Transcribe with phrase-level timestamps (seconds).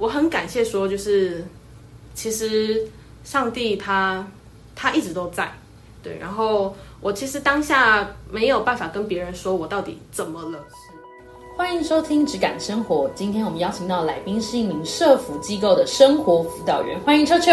[0.00, 1.44] 我很感谢说，就是
[2.14, 2.88] 其实
[3.22, 4.26] 上帝他
[4.74, 5.52] 他一直都在，
[6.02, 6.16] 对。
[6.18, 10.58] 然后我其实当下没有办法跟别人说我到底怎么了。
[11.60, 13.06] 欢迎收听《只感生活》。
[13.14, 17.52] 今天我们邀请到来宾是一名社福机构的生活辅导员，欢迎秋秋。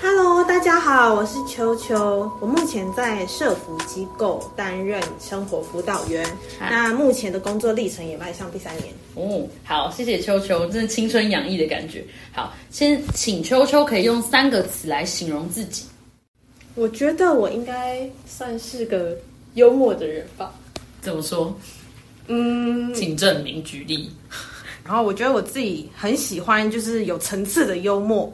[0.00, 2.30] Hello，大家好，我是秋秋。
[2.40, 6.24] 我目前在社福机构担任生活辅导员，
[6.60, 8.94] 那目前的工作历程也迈向第三年。
[9.16, 12.04] 哦，好，谢谢秋秋，真的青春洋溢的感觉。
[12.30, 15.86] 好，先请秋秋可以用三个词来形容自己。
[16.76, 19.18] 我觉得我应该算是个
[19.54, 20.54] 幽默的人吧。
[21.02, 21.52] 怎么说？
[22.28, 24.10] 嗯，请证明，举例。
[24.84, 28.32] 然后我觉得我自己很喜欢，就是有层次的幽默。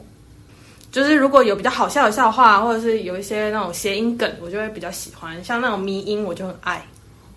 [0.91, 5.41] 就是如果有比较好笑的笑话，或者是有一些那种谐音梗，我就会比较喜欢。
[5.43, 6.85] 像那种迷音，我就很爱。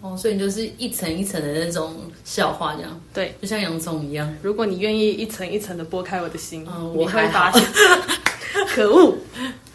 [0.01, 1.95] 哦，所以你就是一层一层的那种
[2.25, 4.29] 笑话，这样对，就像洋葱一样。
[4.43, 7.63] 如果你愿意一层一层的剥开我的心，嗯我会发现，
[8.75, 9.17] 可恶。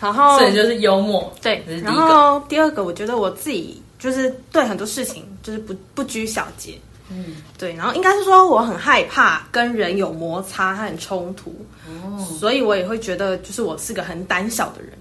[0.01, 1.33] 然后所以就是幽默。
[1.41, 6.79] 对然后第二个，我觉得我自己就是对很多事情就是不不拘小节，
[7.11, 11.53] 嗯，对，然后应该是说我很害怕跟人有摩擦和冲突，
[11.85, 14.93] 哦，所以我也会觉得就是我是个很胆小的人。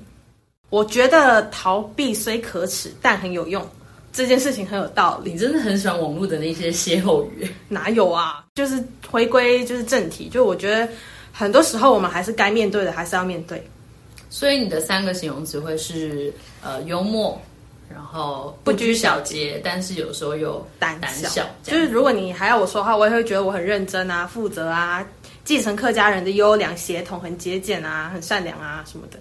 [0.70, 3.66] 我觉得逃避虽可耻，但很有用，
[4.12, 5.32] 这件事情很有道理。
[5.32, 7.48] 你真的很喜欢网络的那些歇后语。
[7.68, 8.44] 哪有啊？
[8.54, 10.86] 就是回归就是正题，就我觉得
[11.32, 13.66] 很多时候我们还是该面对的，还是要面对。
[14.28, 16.30] 所以你的三个形容词会是
[16.62, 17.40] 呃幽默，
[17.92, 25.04] 然后不拘小节，但是有时候又胆胆小，就是如果你还要我说话，我也会觉得我很认真啊、负责啊，
[25.44, 29.18] 继承客家人的优良血统，很节俭啊、很善良啊什么的。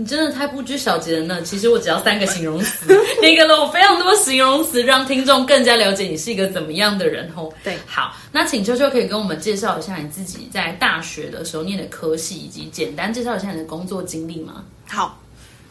[0.00, 1.42] 你真的太不拘小节了呢。
[1.42, 7.52] 其实我只要三个形容词，你给了我非常多形容词，让听众更加了解你是一个怎么样的人哦。
[7.64, 14.62] 对好，那请秋秋可以跟我们介绍一下你自己在大学的时候念的科系，以及简单介绍一下你的工作经历吗？
[14.86, 15.20] 好，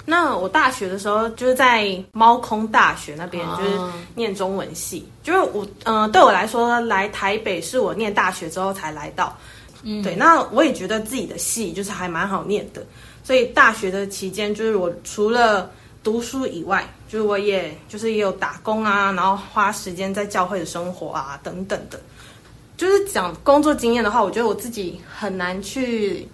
[0.09, 3.77] 那我大学的时候就是在猫空大学那边，哦就是
[4.15, 5.05] 念中文系。
[5.21, 9.35] 就是我，嗯、对我来说，来台北是我念大学之后才来到。
[9.83, 12.81] 嗯，对，那我也觉得自己的系就是还蛮好念的，
[13.21, 15.69] 所以大学的期间，就是我除了
[16.01, 21.99] 读书以外，就是我也就是也有打工啊，然后花时间在教会的生活啊等等的。
[22.77, 26.27] 就是讲工作经验的话，我觉得我自己很难去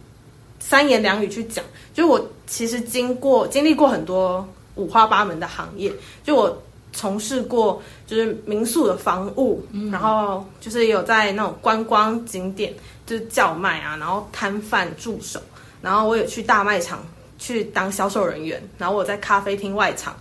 [0.66, 1.64] 三言两语去讲。
[1.94, 5.92] 就我其实经过经历过很多五花八门的行业，
[6.24, 6.64] 就我
[6.94, 12.74] 从事过就是民宿的房务，然后就是有在那种观光景点
[13.06, 15.40] 就是叫卖啊，然后摊贩助手，
[15.82, 17.06] 然后我有去大卖场
[17.38, 20.16] 去当销售人员，然后我在咖啡厅外场。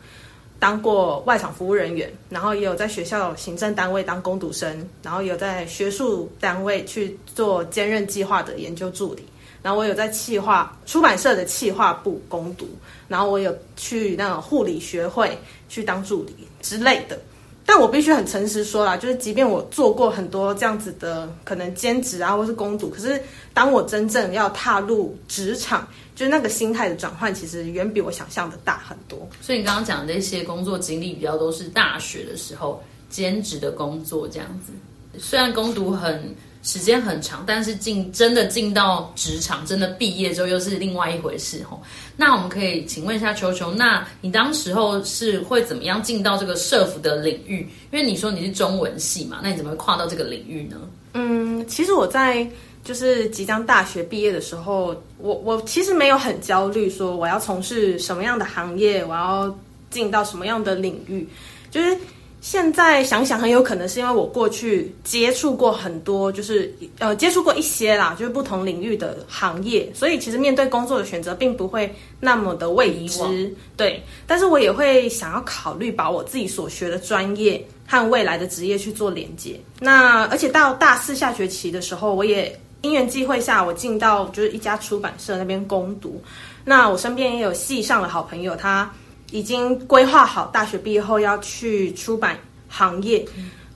[0.58, 9.24] 当过外场服务人员，然后也有在学校行政单位当工读生，然后也有在学术单位去做兼任计划的研究助理，
[9.62, 12.68] 然后我有在企划出版社的企划部攻读，
[13.08, 17.18] 然后我有去那种护理学会去当助理之类的。
[17.64, 23.22] 但我必须很诚实说啦，就是即便我做过很多这样子的可能兼职啊，或是攻读，可是
[23.54, 25.86] 当我真正要踏入职场，
[26.16, 29.16] 就是那个心态的转换，其实远比我想象的大很多。
[29.40, 34.72] 所以你刚刚讲的那些工作经历，比较都是大学的时候兼职的工作这样子。
[35.18, 41.82] 虽然攻读很时间很长，但是进真的进到职场，真的毕业之后又是另外一回事吼。
[42.16, 47.68] 那我们可以请问一下球球，那你当时候是会怎么样进到这个社服的领域？
[47.90, 50.76] 因为你说你是中文系嘛，那你怎么会跨到这个领域呢？
[51.14, 52.46] 嗯，其实我在
[52.84, 59.58] 就是即将大学毕业的时候，我我其实没有很焦虑，说我要从事什么样的行业，我要
[59.90, 61.28] 进到什么样的领域。
[61.70, 61.96] 就是
[62.42, 73.54] 现在想想，很有可能是因为我过去接触过很多，就是呃接触过一些啦，就是不同领域的行业，所以其实面对工作的选择，并不会那么的未知。
[73.76, 79.58] 对，但是我也会想要考虑把我自己所学的专业和未来的职业去做连接。
[79.78, 86.20] 那而且到大四下学期的时候，我也因缘际会下，我进到就是一家出版社那边攻读。
[86.64, 88.92] 那我身边也有系上的好朋友，他
[89.32, 92.38] 已经规划好大学毕业后要去出版
[92.68, 93.26] 行业。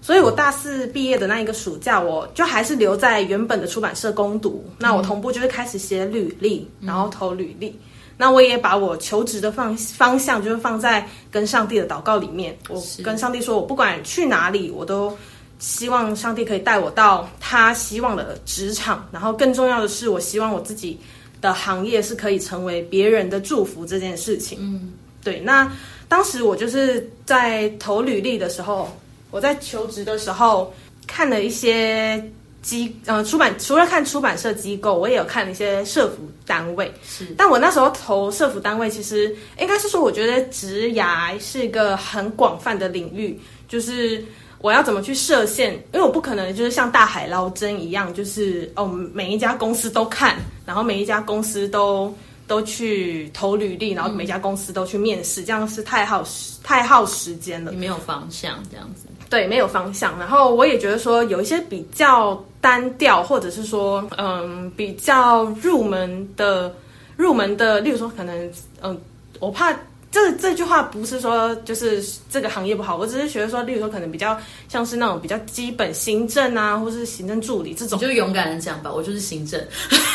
[0.00, 4.64] 所以我大四毕业的那一个暑假，我就还是留在原本的出版社攻读。
[4.78, 7.76] 那我同步就是开始写履历，然后投履历。
[8.16, 12.56] 那我也把我求职的方方向就是放在跟上帝的祷告里面。
[12.68, 15.12] 我跟上帝说，我不管去哪里，我都
[15.58, 19.06] 希望上帝可以带我到他希望的职场。
[19.10, 20.98] 然后更重要的是，我希望我自己
[21.40, 24.56] 的行业是可以成为别人的祝福这件事情。
[24.62, 24.92] 嗯，
[25.26, 25.40] 对。
[25.40, 25.70] 那
[26.08, 28.96] 当时我就是在投履历的时候，
[29.32, 30.72] 我在求职的时候
[31.04, 32.22] 看了一些
[32.62, 36.92] 机呃出版，除了看出版社机构，我也有看一些社服单位。
[37.04, 43.38] 是，但我那时候投社服单位，其实应该是说，我觉得职涯是一个很广泛的领域，
[43.68, 44.24] 就是
[44.60, 52.12] 我要怎么去设限，因为我不可能就是像大海捞针一样，就是哦每一家公司都看，然后每一家公司都
[52.46, 57.72] 都去投履历，然后每家公司都去面试，这样是太耗时太耗时间了。
[57.72, 59.06] 你没有方向这样子。
[59.28, 60.16] 对，没有方向。
[60.18, 66.72] 然后我也觉得说，有一些比较单调，或者是说，嗯，比较入门的、
[67.16, 68.52] 入门的，例如说，可能，
[68.82, 68.96] 嗯，
[69.40, 69.72] 我怕
[70.12, 74.38] 这这句话不是说就是这个行业不好，我只是觉得说，例如说，可能比较
[74.68, 79.60] 像是那种比较基本行政啊，或是行政助理这种，就勇敢的讲吧，我就是行政。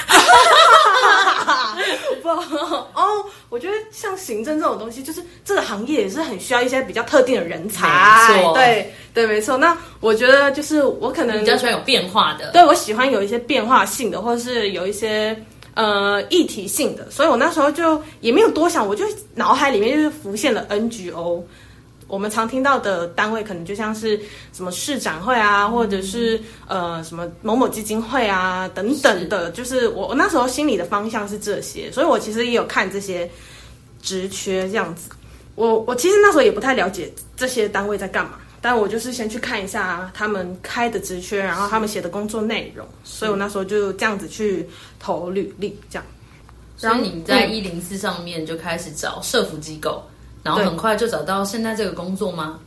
[2.22, 7.88] 不哦，我觉得像行政这种东西，就是这个行业也是很需要一些比较特定的人才。
[8.54, 9.58] 对对，没错。
[9.58, 15.36] 那我觉得就是我可能比较喜欢有变化的，对我喜欢有一些变化性的，或者是有一些
[15.74, 19.06] 呃议题性的，所以我那时候就也没有多想，我就
[19.36, 21.42] 脑海里面就是浮现了 NGO。
[22.12, 24.20] 我们常听到的单位，可能就像是
[24.52, 26.38] 什么市长会啊，或者是
[26.68, 33.32] 呃什么某某基金会啊等等的，就是我我那时候心里的方向是这些，所以我其实也有看这些
[34.02, 35.10] 职缺这样子。
[35.56, 44.68] 我我其实那时候也不太了解这些单位在干嘛，但我就是先去看一下他们开的职缺，然后他们写的工作内容，所以我那时候就这样子去
[45.00, 46.06] 投履历，这样。
[46.82, 50.04] 然后你在一零四上面就开始找社服机构。
[50.44, 52.60] 然后很快就找到现在这个工作吗？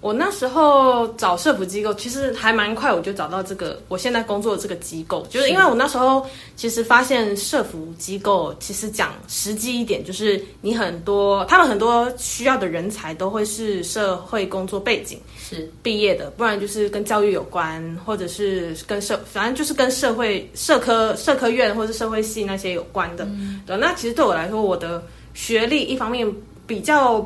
[0.00, 5.24] 我那时候找社服机构，其实还蛮快，我就找到这个我现在工作的这个机构。
[5.30, 6.26] 就是因为我那时候
[6.56, 23.24] 其实发现社服机构，其实讲实际一点，就是你很多他们很多需要的人才都会是社会工作背景是毕业的，不然就是跟教育有关，或者是跟社反正就是跟社会社科社科院或者社会系那些有关的。
[23.64, 25.00] 对，那其实对我来说，我的
[25.32, 26.28] 学历一方面。
[26.72, 27.22] 比较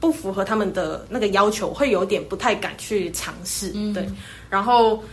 [0.00, 3.68] 不符合他们的那个要求，会有点不太敢去尝试。
[3.92, 4.08] 对，
[4.48, 5.04] 然后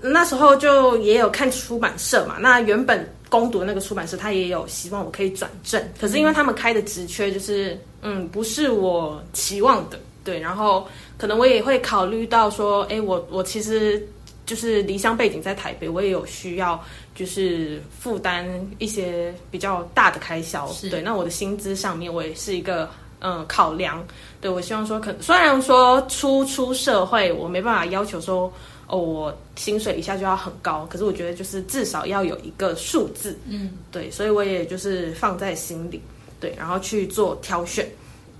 [0.00, 2.36] 那时候就也有看出版社嘛。
[2.38, 9.98] 那原本攻读那个出版社，他也有希望我可以转正，可是因为他们开的职缺就是嗯不是我期望的。
[10.22, 10.86] 对，然后
[11.16, 14.00] 可能我也会考虑到说，哎，我我其实
[14.46, 16.80] 就是离乡背景在台北，我也有需要
[17.16, 18.46] 就是负担
[18.78, 20.70] 一些比较大的开销。
[20.88, 22.88] 对，那我的薪资上面我也是一个。
[23.20, 24.04] 嗯，考量。
[24.40, 28.52] 对我希望说，可虽然说初出社会，我没办法要求说，
[28.86, 36.00] 哦，我薪水一下就要很高，可是我觉得就是至少要有一个数字，嗯，对，所以我也就是放在心里，
[36.40, 37.86] 对，然后去做挑选，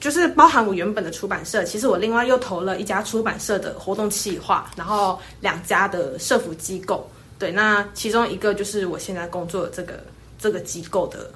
[0.00, 7.06] 就是包含我原本的出版社，其实我另外又投了一家出版社的活动企划，然后两家的社服机构，
[7.38, 10.04] 对，那其中一个就是我现在工作的这个
[10.38, 11.30] 这个机构的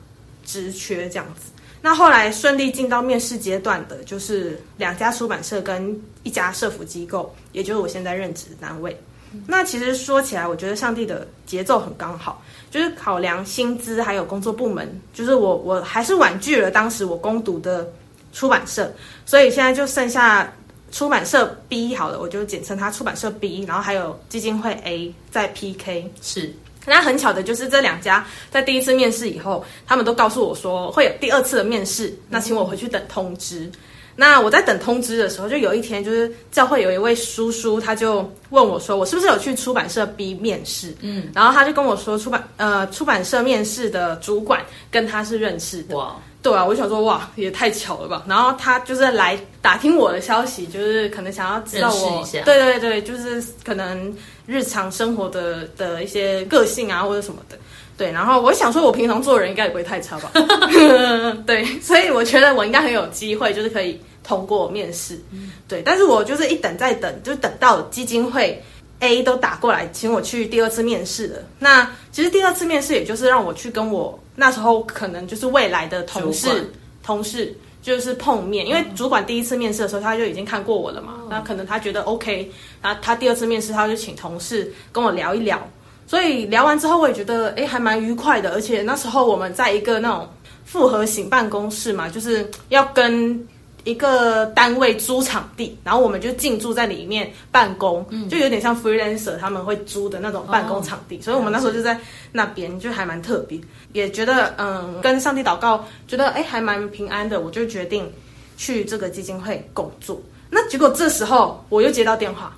[0.47, 1.52] 职缺这样子。
[1.83, 8.97] 那后来顺利进到面试阶段的，就是两家出版社跟一家社服机构，也就是我现在任职的单位。
[9.47, 12.41] 那其实说起来，我觉得上帝的节奏很刚好，
[12.71, 17.91] 就是考量薪资还有工作部门，就是我我还是婉拒了当时我攻读的
[18.33, 18.93] 出版社，
[19.27, 20.53] 所以现在就剩下
[20.93, 26.55] 出版社 B 好了，我就简称它出版社 B，然后还有基金会 A 在 PK 是。
[26.85, 33.71] 那很巧的就是这两家在第一次面试以后，他们都告诉我说会有第二次的面试，那请我回去等通知。
[34.15, 40.95] 那我在等通知的时候，就有一天就是教会有一位叔叔，他就问我说，我是不是有去出版社 B 面试？
[41.01, 44.61] 嗯，然后他就跟我说，出版呃出版社面试的主管
[44.91, 45.97] 跟他是认识的。
[45.97, 48.25] 哇，对啊，我就想说哇，也太巧了吧。
[48.27, 54.15] 然后他就是来打听我的消息，就是可能想要知道我，对对对，就是可能。
[54.45, 57.57] 日常生活的的一些个性啊，或者什么的，
[57.97, 58.11] 对。
[58.11, 60.33] 然后我想说，我平常做人应该也不会太差吧？
[61.47, 65.17] 对，所以我觉得我应该很有机会，就是可以通过面试。
[65.69, 68.61] 对，但是我就是一等再等，就等到基金会
[68.99, 71.39] A 都打过来，请我去第二次面试了。
[71.61, 76.71] 那其实第二次面试，也就是让我去跟我那时候可能就是未来的同事
[77.03, 77.57] 同事。
[77.83, 82.49] 就是碰面，因为主管第一次面试的时候他就已经看过我了嘛，那可能他觉得 OK，
[82.81, 85.61] 那他第二次面试他就请同事跟我聊一聊，
[86.07, 90.29] 所以聊完之后我也觉得哎还蛮愉快的，而且那时候我们在一个那种
[90.65, 93.45] 复合型办公室嘛，就是要跟。
[93.85, 101.99] 一个单位租场地，然后我们就进驻在里面办公，就有点像 freelancer 他们会租的那种办公场地，所以我们那时候就在
[102.31, 103.61] 那边，就还蛮特别，
[103.93, 108.09] 也觉得嗯，跟上帝祷告，觉得哎还蛮平安的，我就决定
[108.57, 110.21] 去这个基金会工作。
[110.49, 112.55] 那结果这时候我又接到电话，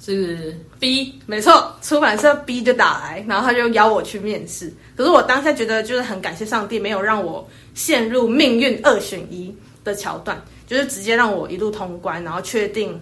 [0.00, 4.72] 是 B，没错，出版社 B 就打来，然后他就邀我去面试。
[4.96, 9.54] 可是我当下觉得就是很感谢上帝，没有让我陷入命运二选一
[9.86, 13.00] 的桥段，就是直接让我一路通关，然后确定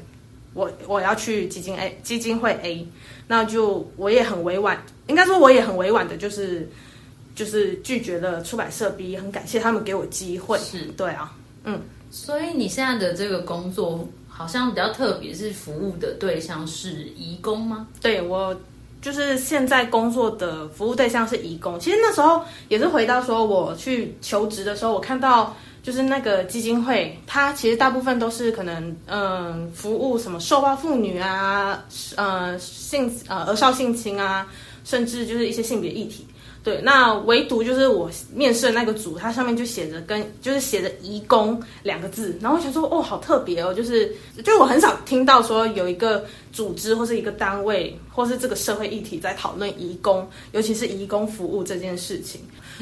[0.53, 2.87] 我我要去基金 A 基金会 A，
[3.27, 6.71] 那就我也很委婉，应该说我也很委婉的，就是
[7.35, 10.59] 就是拒绝了出版社 B，很感谢他们给我机会。
[10.59, 11.33] 是对啊，
[11.65, 17.89] 嗯，所以你现在的这个工作好像比较特别，是服务的对象是移工吗？
[18.01, 18.55] 对我
[19.01, 21.79] 就是现在工作的服务对象是义工。
[21.81, 31.85] 其实那时候也是回到说我去求职的时候，我看到就是那个基金会，它其实大部分都是可能嗯服务什么受暴妇女啊，
[32.17, 34.47] 呃性呃儿少性侵啊，
[34.83, 36.27] 甚至就是一些性别议题。
[36.65, 52.41] 对，那唯独就是我面试的那个组，它上面就写着跟就是写着“移工”两个字，然后我想说，哦，好特别哦，就是就是我很少听到说有一个组织或是一个单位或是这个社会议题在讨论移工，尤其是移工服务这件事情。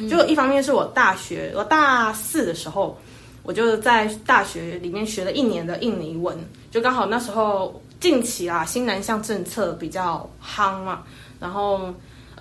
[0.09, 2.97] 就一方面是我大学我大四的时候，
[3.43, 6.39] 我就在大学里面学了一年的印尼文，
[6.71, 11.03] 就刚好那时候近期啊新南向政策比较夯嘛，
[11.41, 11.93] 然后。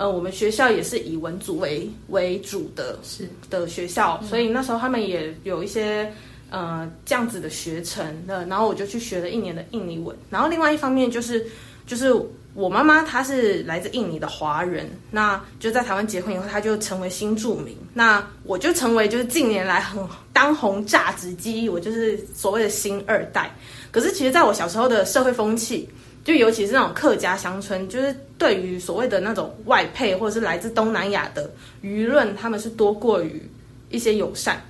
[0.01, 6.12] 呃，我们学校也是以文组为为主的，是的学校，所以那时候他们也有一些
[6.50, 10.17] 呃这样子的学程的，然后我就去学了一年的印尼文。
[10.27, 11.46] 然后另外一方面就是
[11.86, 12.12] 就是
[12.55, 20.03] 我妈妈她是来自印尼的华人，那就在台湾结婚以后，她就成为新住民，那我就成为就是近年来很
[20.34, 23.55] 当红炸子鸡，我就是所谓的新二代。
[23.91, 25.88] 可是其实在我小时候的社会风气。
[26.23, 31.49] 就尤其是那种客家乡村，就是对于所谓的那种外配或者是来自东南亚的
[31.83, 33.41] 舆论，他们是多过于
[33.89, 34.61] 一些友善。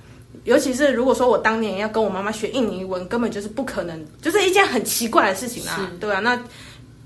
[0.44, 6.42] 尤其是如果说我当年要跟我妈妈学印尼文，根本就是不可能，就是一件很奇怪的事情啊，对啊，那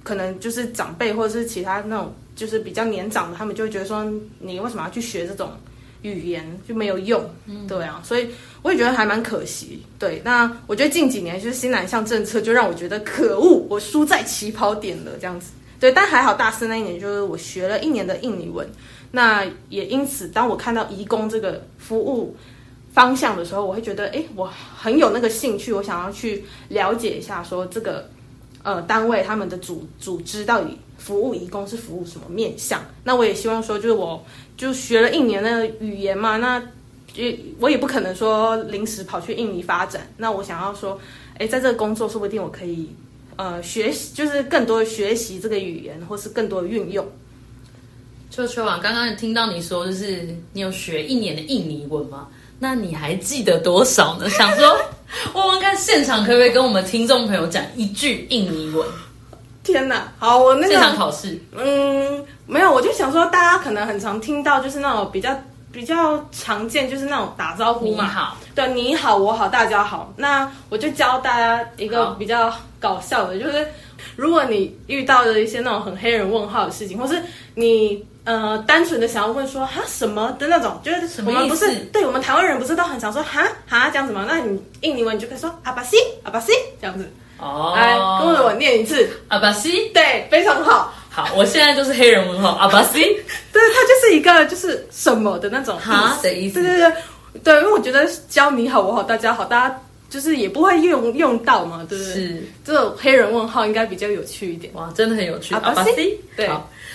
[0.02, 4.04] 可能就是长辈或者是其他那种就是比较年长的，他们就会觉得说，
[4.38, 5.50] 你为什么要去学这种？
[6.02, 7.20] 语言就没有用，
[7.66, 8.28] 对啊，所以
[8.66, 9.80] 我也觉得还蛮可惜。
[9.96, 15.52] 对，那我觉得近几年就是新南向政策，就让我觉得可恶，我输在起跑点了这样子。
[15.78, 18.68] 对，但还好大四那一年就是我学了一年的印尼文，
[19.12, 22.36] 那也因此，当我看到移工这个服务
[22.92, 28.10] 方向的时候，我会觉得，哎，我很有那个兴趣，我想要去了解一下，说这个
[28.64, 30.76] 呃单位他们的组组织到底。
[30.98, 32.80] 服务义工是服务什么面向？
[33.04, 34.20] 那我也希望说，就是我
[34.56, 36.60] 就学了一年的语言嘛，那
[37.16, 40.06] 也我也不可能说临时跑去印尼发展。
[40.16, 40.98] 那我想要说，
[41.38, 42.88] 哎，在这个工作，说不定我可以
[43.36, 47.06] 呃学习，就是更多的学习这个语言，或是更多的运用。
[48.30, 52.28] 秋秋啊，刚刚听到你说，就是你有学一年的印尼文吗？
[52.58, 54.28] 那你还记得多少呢？
[54.30, 54.78] 想说
[55.34, 58.86] 问问看，现场可不可以跟我们听众朋友讲一句印尼文？
[59.62, 65.36] 天哪，好，我那个现场考试，嗯，没有，我就想说，大家可能很常听到，就是那种比较
[65.76, 70.10] 比较常见，就是那种打招呼嘛，你好，对，你好，我好，大家好。
[70.16, 73.68] 那我就教大家一个比较搞笑的，就是
[74.16, 77.22] 如果你遇到的一些那种很黑人问号的事情，或是
[77.54, 84.24] 你呃单纯的想要问说哈什么的那种，就是我们不是对我们台湾人不是都很常说哈哈这样子吗？
[84.26, 87.06] 那你印尼文你就可以说阿巴西阿巴西这样子。
[87.38, 87.92] 哦，来
[88.24, 90.90] 跟着我念一次阿巴西，对，非常好。
[91.16, 93.00] 好，我现在就是黑人问号阿巴西，
[93.50, 96.62] 对，它就是一个就是什么的那种哈的意思。
[96.62, 96.92] 对对对
[97.42, 102.12] 对，因为我觉得教你好我好大家好，大家就是也不会用用到嘛，对不对？
[102.12, 104.70] 是这种黑人问号应该比较有趣一点。
[104.74, 105.54] 哇，真的很有趣。
[105.54, 106.50] 阿巴西，对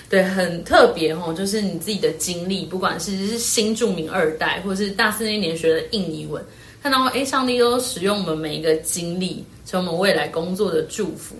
[0.08, 6.40] 对，很特别哦，就是你自己的经历，不管是是新著名二代，或者是大四那年学的印尼文。
[6.84, 11.36] 看到哎，上帝都使用我们每一个经历，成我们未来工作的祝福。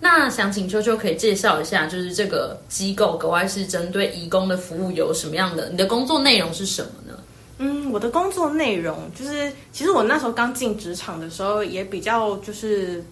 [0.00, 5.68] 那想请秋秋可以介绍一下，就是这个机构格外是针对义工的服务有什么样的？
[5.68, 7.18] 你的工作内容是什么呢？
[7.58, 13.04] 嗯，我的工作内容就是，其实我那时候刚进职场的时候，也比较就是。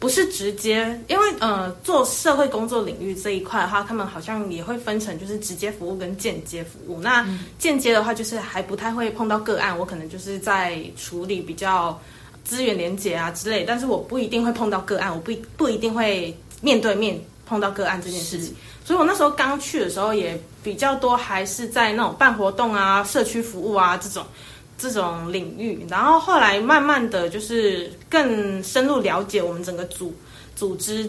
[0.00, 7.00] 不是直接，因为呃，做社会工作领域这一块的话，他们好像也会分成就是直接服务跟间接服务。
[7.00, 7.26] 那
[7.58, 11.98] 间接的话，就是还不太会碰到个案，我可能就是在处理比较
[12.44, 18.54] 资源连接啊之类，但是我不一定会碰到个案，我不不一定会面对面碰到个案这件事情。
[18.84, 24.24] 所以我那时候刚去的时候，也比较多还是在那种办活动啊、社区服务啊这种。
[24.76, 30.12] 这种领域，然后后来慢慢的就是更深入了解我们整个组
[30.56, 31.08] 组织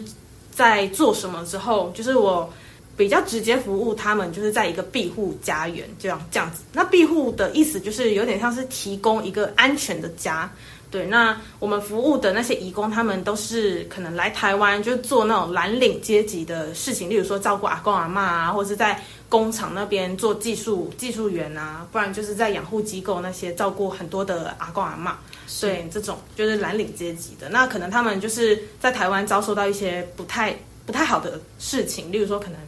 [0.54, 2.48] 在做什么之后，就是我
[2.96, 6.62] 比较直接服务他们，就是在一个庇护家园这样这样子。
[6.72, 10.50] 那庇护的意思就是有点像是提供一个安全的家。
[10.90, 25.18] 对，那我们服务的那些义工，他们都是可能来台湾就做那种蓝领阶级的事情，例如说照顾阿公阿妈啊，或者是在工厂那边做技术技术员啊，不然就是在养护机构那些照顾很多的阿公阿妈。
[25.60, 32.58] 对，这种就是蓝领阶级的，那可能他们就是在台湾遭受到一些不太不太好的事情，例如说可能。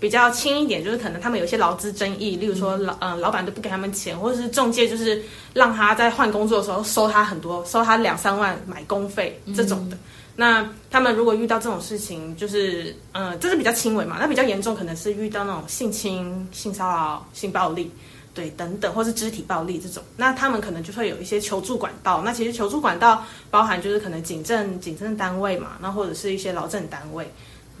[0.00, 9.98] 比较轻一点，就是可能他们有一些劳资争议，例如说老嗯老板都不给他们钱，或者是中介就是让他在换工作的时候收他很多，收他两三万买工费这种的。
[10.34, 17.90] 那他们如果遇到这种事情，就是嗯这是比较轻微嘛，那比较严重可能是遇到那种性侵、性骚扰、性暴力，
[18.32, 22.22] 对等等，或是肢体暴力这种，那他们可能就会有一些求助管道。
[22.24, 27.30] 那其实求助管道包含就是可能警政、警政单位嘛，那或者是一些劳政单位，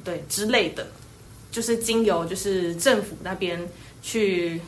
[0.04, 0.86] 对之类的。
[1.50, 3.60] 就是经由就是政府那边
[4.02, 4.60] 去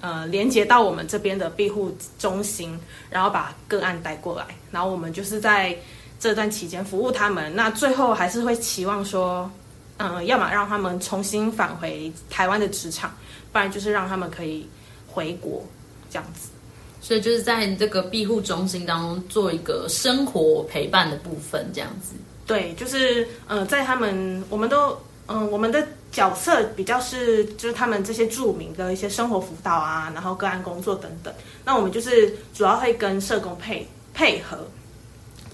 [0.00, 2.78] 呃连接到我们这边的庇护中心，
[3.10, 5.76] 然后把个案带过来，然后我们就是在
[6.18, 7.54] 这段期间服务他们。
[7.54, 9.50] 那最后还是会期望说，
[9.98, 13.14] 嗯，要么让他们重新返回台湾的职场，
[13.52, 14.66] 不然就是让他们可以
[15.06, 15.62] 回国
[16.10, 16.48] 这样子。
[17.02, 22.14] 所以就是在这个庇护中心当中做一个生活陪伴的部分，这样子。
[22.46, 24.98] 对，就是呃，在他们我们都。
[25.32, 31.32] 嗯，我们的角色比较是，就是他们这些著名的一些生活辅导啊，然后个案工作等等。
[31.64, 34.58] 那我们就是主要会跟社工配配合。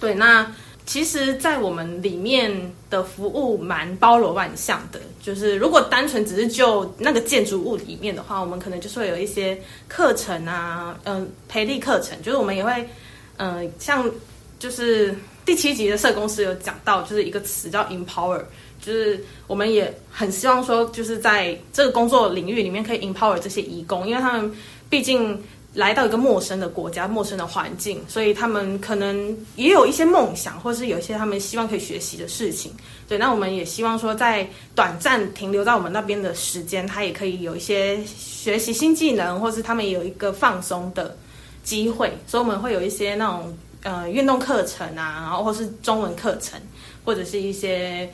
[0.01, 0.51] 对，那
[0.87, 4.99] 其实，在我们里面的服务蛮包罗万象的。
[5.21, 12.17] 就是如果单纯只是就那个建筑物里面的话，我们可能就是会有一些课程啊，嗯，培力课程。
[12.23, 12.89] 就是我们也会，
[13.37, 14.11] 嗯，像
[14.59, 15.15] 就是
[15.45, 18.43] 第七集的社工师有讲到，就是一个词叫 empower。
[18.87, 24.53] 就是我们也很希望说，就是在这个工作领域里面可以 empower 这些义工，因为他们
[24.89, 25.37] 毕竟
[25.75, 32.71] 来到一个陌生的国家、陌生的环境，所以他们可能也有一些梦想，或是有一些他们希望可以学习的事情。
[33.09, 41.17] 对，那我们也希望说，在短暂停留在我们那边的时间，他也可以有一些学习新技能，或是他们有一个放松的
[41.65, 42.13] 机会。
[42.25, 43.53] 所以我们会有一些那种
[43.83, 46.61] 呃运动课程啊，然后或是中文课程，
[47.05, 48.09] 或者是一些。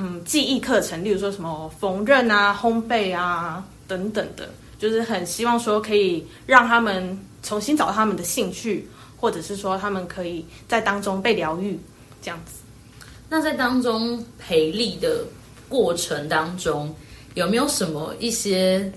[0.00, 11.76] 嗯，记忆课程，例如说什么缝纫啊、烘焙啊等等的，就是很希望说可以让他们重新找到他们的兴趣，或者是说他们可以在当中被疗愈
[12.22, 12.60] 这样子。
[13.28, 15.24] 那在当中培力的
[15.68, 16.94] 过程当中，
[17.34, 18.88] 有没有什么一些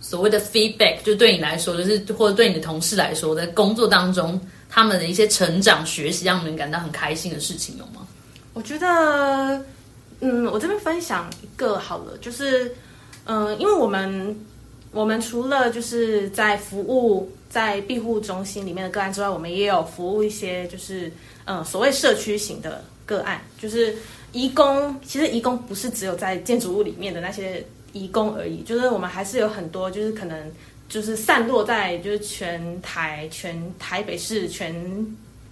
[0.00, 1.00] 所谓的 feedback？
[1.04, 8.04] 就对你来说，就是或者对你的同事来说，在工作当中他们的一些成长、学习，让你们感到很开心的事情有吗？
[8.52, 9.64] 我觉得。
[10.22, 12.74] 嗯，我这边分享一个好了，就是，
[13.24, 14.38] 嗯，因为我们
[14.92, 21.10] 我们除了就是在服务在庇护中心里面的个案之外，我们也有服务一些就是
[21.46, 23.96] 嗯所谓社区型的个案，就是
[24.32, 24.94] 移工。
[25.06, 30.52] 其实移工不是只有在建筑物里面的那些移工而已，就是我们还是有很多就是可能
[30.86, 34.74] 就是散落在就是全台全台北市全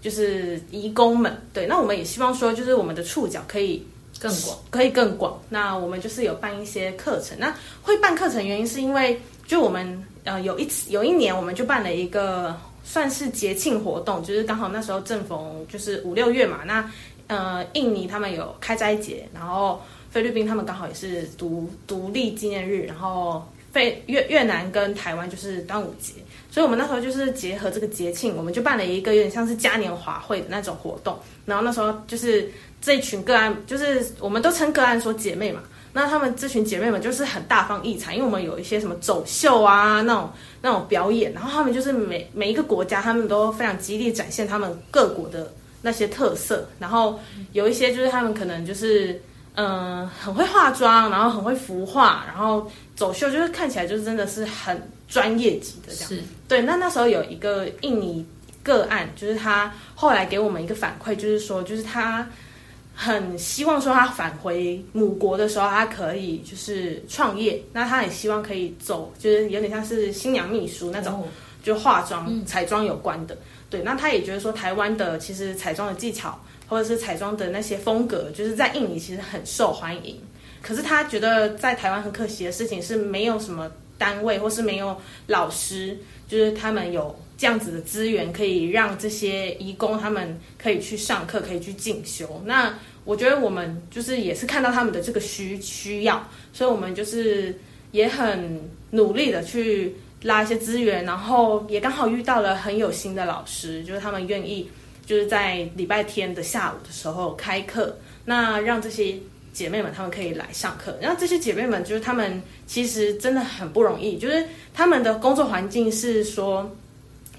[0.02, 1.34] 就是移工们。
[1.54, 3.82] 对，那我们也希望说，就是我们的触角可以。
[4.20, 7.38] 更广可以更广，那我们就是有办一些课程。
[7.38, 16.60] 那会办课程原因是因为，就我们呃有一次有一年我们就办了一个算是节庆活动，就是刚好那时候正逢就是五六月嘛。
[16.66, 16.90] 那
[17.28, 26.14] 呃印尼他们有开斋节，然后菲律宾他们刚好也是独独立纪念日，然后菲越越南跟台湾就是端午节，
[26.50, 31.16] 所以我们那时候就是结合这个节庆，我们就办了一个有点像是嘉年华会的那种活动。
[31.44, 32.50] 然后那时候就是。
[32.80, 35.60] 这一群个案，就是我们都称个案说姐妹嘛。
[35.90, 46.68] 那他们这群姐妹们就是很大方异彩，因为我们有一些什么走秀啊，那种那种表演，然后他们就是每每一个国家，他们都非常极力展现他们各国的那些特色。
[46.78, 47.18] 然后
[47.52, 49.20] 有一些就是他们可能就是
[49.54, 56.08] 嗯很会化妆，然后很会服化，然后走秀就是看起来就是真的是很专业级的这样。
[56.10, 56.60] 是对。
[56.60, 58.24] 那那时候有一个印尼
[58.62, 62.28] 个案，就是他后来给我们一个反馈，就是说就是他。
[63.00, 67.62] 很希望说他返回母国的时候，他可以就是创业。
[67.72, 71.24] 那他也希望可以走，就是有点像是新娘秘书那种，
[71.62, 73.38] 就化妆、彩妆有关的。
[73.70, 80.20] 对，那他也觉得说台湾的其实彩妆的技巧，或者是彩妆的那些风格，就是在印尼其实很受欢迎。
[80.60, 92.40] 可是他觉得在台湾很可惜的事情是没有什么单位，或是没有老师，就是他们有这样子的资源，可以让这些义工他们可以去上课，可以去进修。
[92.46, 92.72] 那
[93.04, 97.58] 我觉得我们就是也是看到他们的这个需需要，所以我们就是
[97.92, 104.68] 也很努力的去拉一些资源，然后也刚好遇到了很有心的老师，就是他们愿意
[105.06, 109.16] 就是在礼拜天的下午的时候开课，那让这些
[109.58, 110.96] 姐妹们她们可以来上课。
[111.00, 116.70] 然后这些姐妹们就是她们其实真的很不容易，就是她们的工作环境是说。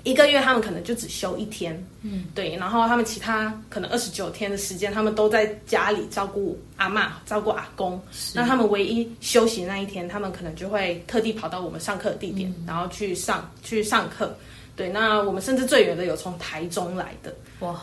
[0.05, 8.01] 一个月他们可能就只休一天，嗯，对，然后他们其他可能二十九天的时间，他们都在家里照顾阿妈、照顾阿公。
[8.33, 14.33] 那他们唯一休息那一天，他们可能就会特地跑到我们上课的地点，然后去上去上课。
[14.73, 17.77] 对，那我们甚至最远的有从台中来的，哇。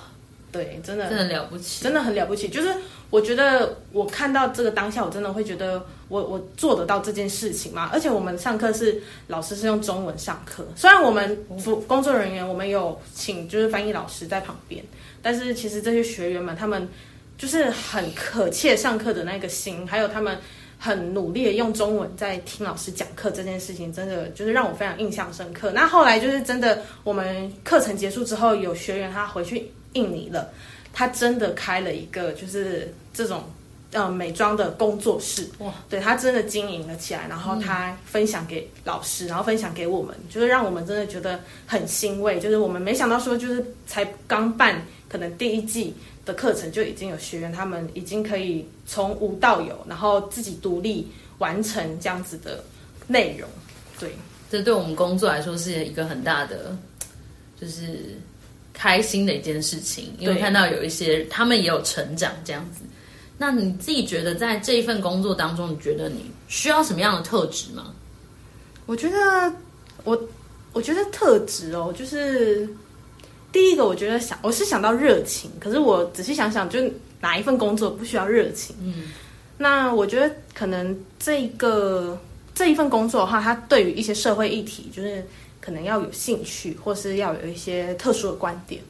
[0.57, 2.49] 对，真的真的了不起，真的很了不起。
[2.49, 2.75] 就是
[3.11, 7.91] 我觉得我看到这个当下，我真的会觉得我我做得到这件事情嘛。
[7.93, 14.83] 而且我们上课是老师是用中文上课，虽然我们服工作人员我们有请就是翻译老师在旁边，
[15.21, 16.89] 但是其实这些学员们他们
[17.37, 20.39] 就是很可切上课的那个心，还有他们
[20.79, 25.71] 很努力的用中文在听老师讲课这件事情，真的就是让我非常印象深刻。
[25.73, 29.71] 那后来就是真的，我们课程结束之后，有学员他回去。
[29.97, 30.53] 印尼了，
[30.93, 33.45] 他真的开了一个就是这种
[33.93, 35.49] 呃美妆的工作室。
[35.59, 52.63] 哇，对他真的经营了起来，然后他分享给老师，然后分享给我们，就是让我们真的觉得很欣慰，就是我们没想到说就是才刚办可能第一季的课程就已经有学员，他们已经可以从无到有，然后自己独立完成这样子的
[53.07, 53.49] 内容，
[53.99, 54.11] 对，
[54.51, 56.77] 这对我们工作来说是一个很大的
[57.61, 58.19] 就是。
[58.79, 62.83] 开心的一件事情，因为看到有一些他们也有成长这样子。
[63.39, 67.95] 那你自己觉得在这一份工作当中，你觉得你需要什么样的特质吗？
[68.85, 69.51] 我觉得
[70.05, 70.23] 我
[70.75, 72.69] 我觉得特质哦，就是
[73.51, 76.79] 第一个，我觉得想我是想到热情，可是我仔细想想，就
[77.19, 78.77] 哪一份工作不需要热情？
[78.83, 79.05] 嗯，
[79.57, 82.21] 那我觉得可能这个
[82.55, 85.27] 这一份工作的话，它对于一些社会议题，就是。
[85.67, 88.81] 可能要有兴趣，或是要有一些特殊的观点，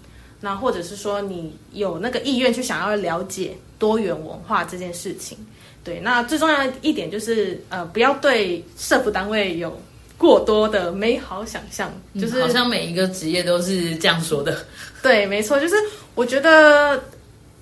[0.42, 5.38] 那或者是说你有那个意愿去想要了解多元文化这件事情。
[5.82, 9.80] 对，那最重要的一点就是呃，不要对社服单位有
[10.18, 11.90] 过多的美好想象。
[12.20, 14.62] 就是好像每一个职业都是这样说的。
[15.02, 15.74] 对，没错，就是
[16.14, 17.02] 我觉得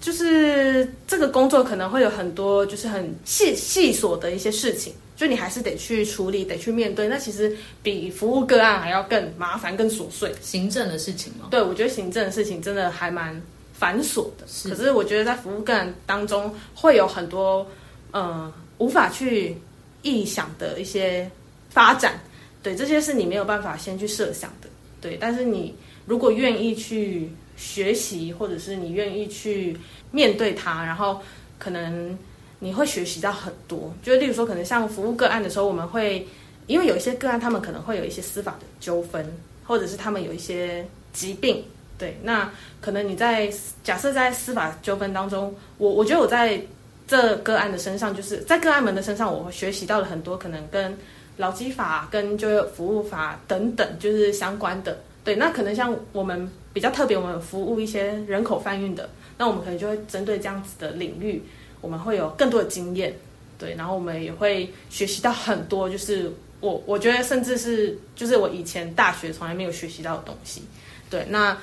[0.01, 4.93] 就是这个工作可能会有很多就是很细细琐的一些事情。
[5.17, 10.35] 就你还是得去处理，得去面对，那其实比服务个案还要更麻烦、更琐碎。
[10.41, 11.47] 行政的事情吗？
[11.53, 13.41] 对，我觉得行政的事情真的还蛮
[13.73, 14.45] 繁琐的。
[14.49, 17.65] 是，可是我觉得在服务个案当中，会有很多
[18.11, 19.57] 呃无法去
[20.03, 21.31] 臆想的一些
[21.71, 22.19] 发展。
[22.61, 24.69] 对，这些是你没有办法先去设想的。
[25.01, 25.73] 对，但是你
[26.07, 29.77] 如果愿意去学习，或者是你愿意去
[30.11, 31.21] 面对它，然后
[31.57, 32.19] 可能。
[32.65, 36.27] 你会学习到很多，就例如说，可能像服务个案的时候，我们会
[36.67, 39.23] 因为有一些个案，他们可能会有一些司法的纠纷，
[39.67, 41.63] 或者是他们有一些疾病，
[41.99, 42.51] 对，那
[42.81, 46.59] 可能你在假设在司法纠纷当中，我我觉得我在
[47.07, 50.97] 这个案的身上，就是在个案们的身上，我学习到了很多可能跟
[51.37, 61.43] 劳基法、跟就业服务法等等就是相关的，对，那可能像我们比较特别，我们服务一些人口贩运的，那我们可能就会针对这样子的领域。
[61.85, 63.15] 我们会有更多的经验，
[63.59, 70.63] 对，然后我们也会学习到很多，就是我我觉得甚至是就是我以前大学从来没有学习到的东西，
[71.11, 71.55] 对，那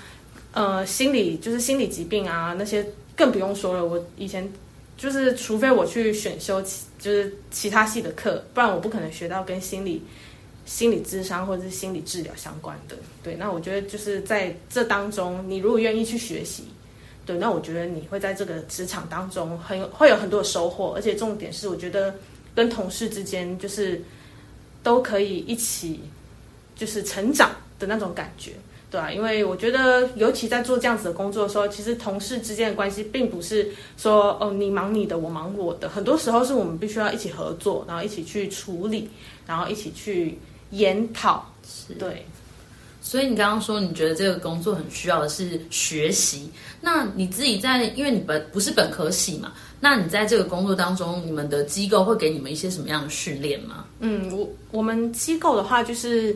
[0.54, 4.48] 呃心理就是心理疾病啊那些更不用说了，我以前
[4.96, 10.04] 就是除非我去选修其就是其他系的课，不然我不可能学到跟心理
[10.68, 16.66] 心理智商或者是心理治疗相关的，对，那我觉得就是在这当中，你如果愿意去学习。
[17.26, 22.14] 对，那我觉得你会在这个职场当中很有会有很多的收获，而且重点是，我觉得
[22.56, 24.02] 跟同事之间就是
[24.82, 26.00] 都可以一起
[26.76, 28.54] 就是成长的那种感觉，
[28.90, 39.08] 对啊，因为我觉得，尤其在做这样子的工作的时候，其实同事之间的关系并不是说哦你忙你的，我忙我的，很多时候是我们必须要一起合作，然后一起去处理，
[39.46, 40.40] 然后一起去
[40.72, 41.46] 研讨，
[42.00, 42.26] 对。
[43.04, 53.86] 所以你刚刚说你觉得这个工作很需要的是学习，那你自己在因为你本不是本科系嘛，那你在这个工作当中，你们的机构会给你们一些什么样的训练吗？
[54.00, 56.36] 嗯，我我们机构的话，就是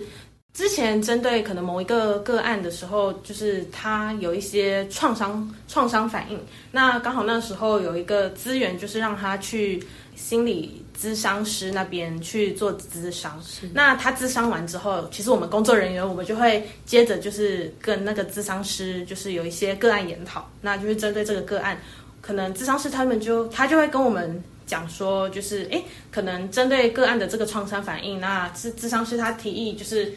[0.54, 6.39] 之前针对可能某一个个案的时候，就是他有一些创伤创伤反应，
[6.71, 9.82] 那刚好那时候有一个资源，就是让他去
[10.15, 10.84] 心理。
[10.99, 13.41] 咨商师那边去做咨商，
[13.73, 21.77] 那他咨商完之后，其实我们工作人员我们就会接着就是跟那个咨商师就是有一些个案研讨，那就是针对这个个案，
[22.21, 30.13] 可能咨商师他们就他就会跟我们讲说，就是哎，可能针对个案的这个创伤反应，那智智商师他提议就是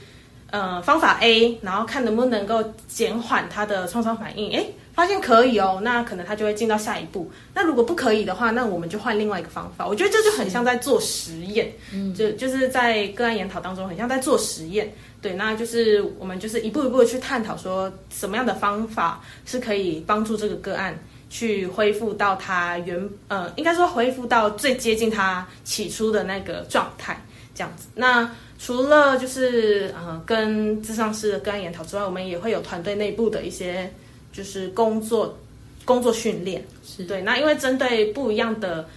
[0.50, 4.64] 呃方法 A，然后看能不能够减缓他的创伤反应，哎。
[4.98, 7.30] 发现可以哦，那可能他就会进到下一步。
[7.54, 9.86] 那如果不可以的话，那我们就换另外一个方法。
[9.86, 14.92] 我觉得这就很像在做实验，嗯，就就是在个案研讨当中，很像在做实验。
[15.22, 20.98] 对，那就是我们就是一步一步的去探讨，说什么样的方法是可以帮助这个个案
[21.30, 27.16] 去恢复到他原呃，应该说恢复到最接近他起初的那个状态，
[27.54, 27.86] 这样子。
[27.94, 33.88] 那除了就是呃跟智商师的个案研讨之外，我们也会有团队内部的一些。
[34.32, 35.36] 就是工作
[35.84, 38.88] 工作训练是对，那因为针对不一样的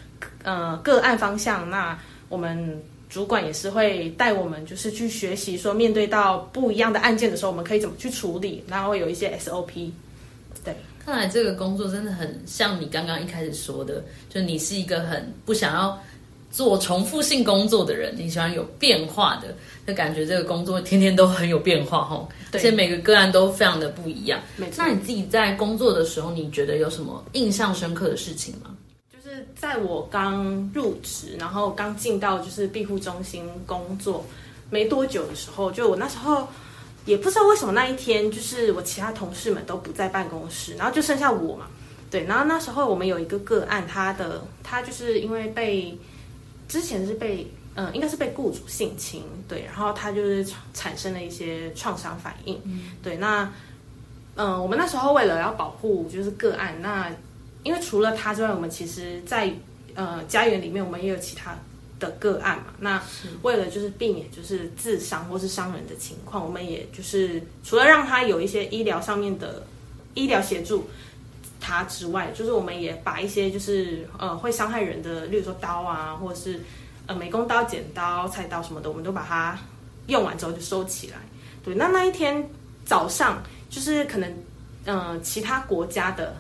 [0.44, 1.98] 呃个案方向，那
[2.30, 9.90] 我们主管也是会带我们，就是去学习说面对到不一样的案件的时候，我们可以怎么去处理，然后有一些 SOP。
[10.64, 15.98] 对，看来这个工作真的很像你刚刚一开始说的，就你是一个很不想要。
[16.52, 19.56] 做重复性工作的人，你喜欢有变化的，
[19.88, 22.28] 就感觉这个工作天天都很有变化哈。
[22.52, 24.38] 而且每个个案都非常的不一样。
[24.58, 24.84] 没错。
[24.84, 28.76] 那你自己在工作的时候，你觉得有什么印象深刻的事情吗？
[29.10, 34.26] 就是在我刚入职，然后刚进到就是庇护中心工作
[34.70, 36.46] 没多久的时候，就我那时候
[37.06, 41.68] 也不知道为什么那一天，就是我其他同事们都不在办公室，然后就剩下我嘛。
[42.10, 45.98] 对，然后那时候我们有一个个案，他的他就是因为被。
[46.72, 52.58] 之前是被，嗯，应该是被雇主性侵，对，然后他就是产生了一些创伤反应，
[53.04, 53.52] 对，那，
[54.38, 57.12] 嗯，我们那时候为了要保护就是个案，那
[57.64, 59.54] 因为除了他之外，我们其实在
[59.96, 61.54] 呃家园里面，我们也有其他
[62.00, 63.04] 的个案嘛，那
[63.42, 69.62] 为了就是避免就是自伤或是伤人的情况，我们也就是除了让他有一些医疗上面的
[70.14, 70.88] 医疗协助。
[71.62, 76.60] 它之外，就是我们也把一些就是呃会伤害人的，例如说刀啊，或者是
[77.06, 79.58] 呃美工刀、剪刀、菜刀什么的，我们都把它
[80.08, 81.18] 用完之后就收起来。
[81.64, 82.44] 对，那那一天
[82.84, 84.36] 早上，就是可能
[84.86, 86.36] 嗯其他国家的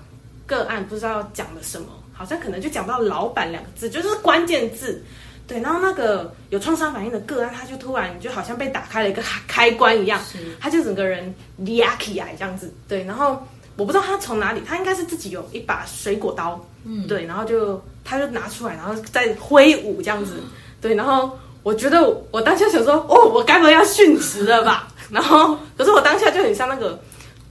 [0.48, 5.02] 个案不知道讲了什么，好像可能就讲到“老板”两个字，就是关键字。
[5.46, 10.20] 对，然后那个有创伤反应的个案，他就突然就好像被打开了一个开关一样，
[10.60, 11.34] 他就整个人
[11.78, 12.74] 压起来这样子。
[12.88, 13.42] 对，然后。
[13.78, 20.36] 我不知道他从哪里，他应该是自己有一把水果刀，嗯，对，然后就他就拿出来，然后再挥舞这样子，
[20.82, 21.32] 对，然后
[21.64, 24.88] 我觉得我当下想说，哦，我该不会要殉职了吧？
[25.10, 27.00] 然后可是我当下就很像那个，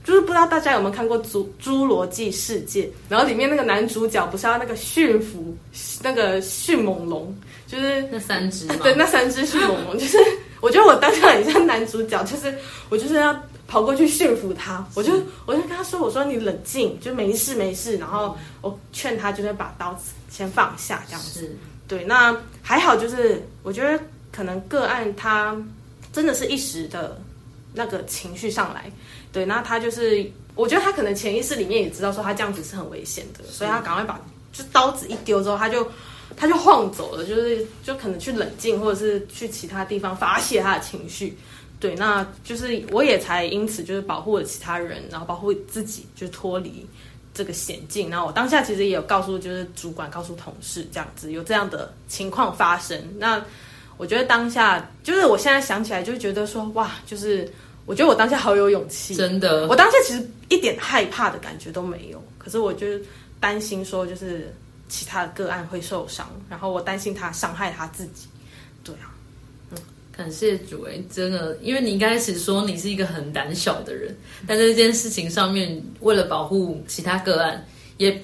[0.03, 5.55] 就是不知道大家有没有看过《侏侏罗纪世界》，然后里面那个男主角不是要那个驯服
[6.01, 7.35] 那个迅猛龙，
[7.67, 10.17] 就是那三只， 对，那三只迅猛龙，就是
[10.61, 12.53] 我觉得我当下很像男主角，就是
[12.89, 13.35] 我就是要。
[13.71, 15.13] 跑过去驯服他，我就
[15.45, 21.55] 我就跟他说：“我说你冷静，就没事没事。”然后我劝他，就是把刀子先放下，这样子。
[21.87, 23.97] 对，那还好，就是我觉得
[24.29, 25.55] 可能个案他
[26.11, 27.17] 真的是一时的
[27.73, 28.91] 那个情绪上来，
[29.31, 34.19] 对，那他就是我觉得他可能潜意识里面也知道说他这样子是很危险的，所以他赶快把
[34.51, 35.89] 就刀子一丢之后，他就
[36.35, 41.37] 他就晃走了，就是就可能去冷静，或者是去其他地方发泄他的情绪。
[41.81, 46.85] 对，那就是我也才因此就是保护了其他人，然后保护自己，就脱离
[47.33, 48.07] 这个险境。
[48.07, 53.03] 然后我当下其实也有告诉就是主管，告诉同事这样子有这样的情况发生。
[53.17, 53.43] 那
[53.97, 57.51] 我觉得当下就是我现在想起来就觉得说哇，就是
[57.87, 59.67] 我觉得我当下好有勇气，真的。
[59.67, 62.85] 我当下其实一点害怕的感觉都没有，可是我就
[63.39, 64.53] 担心说就是
[64.87, 68.27] 其他的个案会受伤，然后我担心他伤害他自己。
[68.83, 69.09] 对啊。
[70.15, 77.65] 感谢主哎，真的，因为你一开始说你是一个很胆小的人，但在这件事情上面，为了保护其他个案，
[77.97, 78.21] 也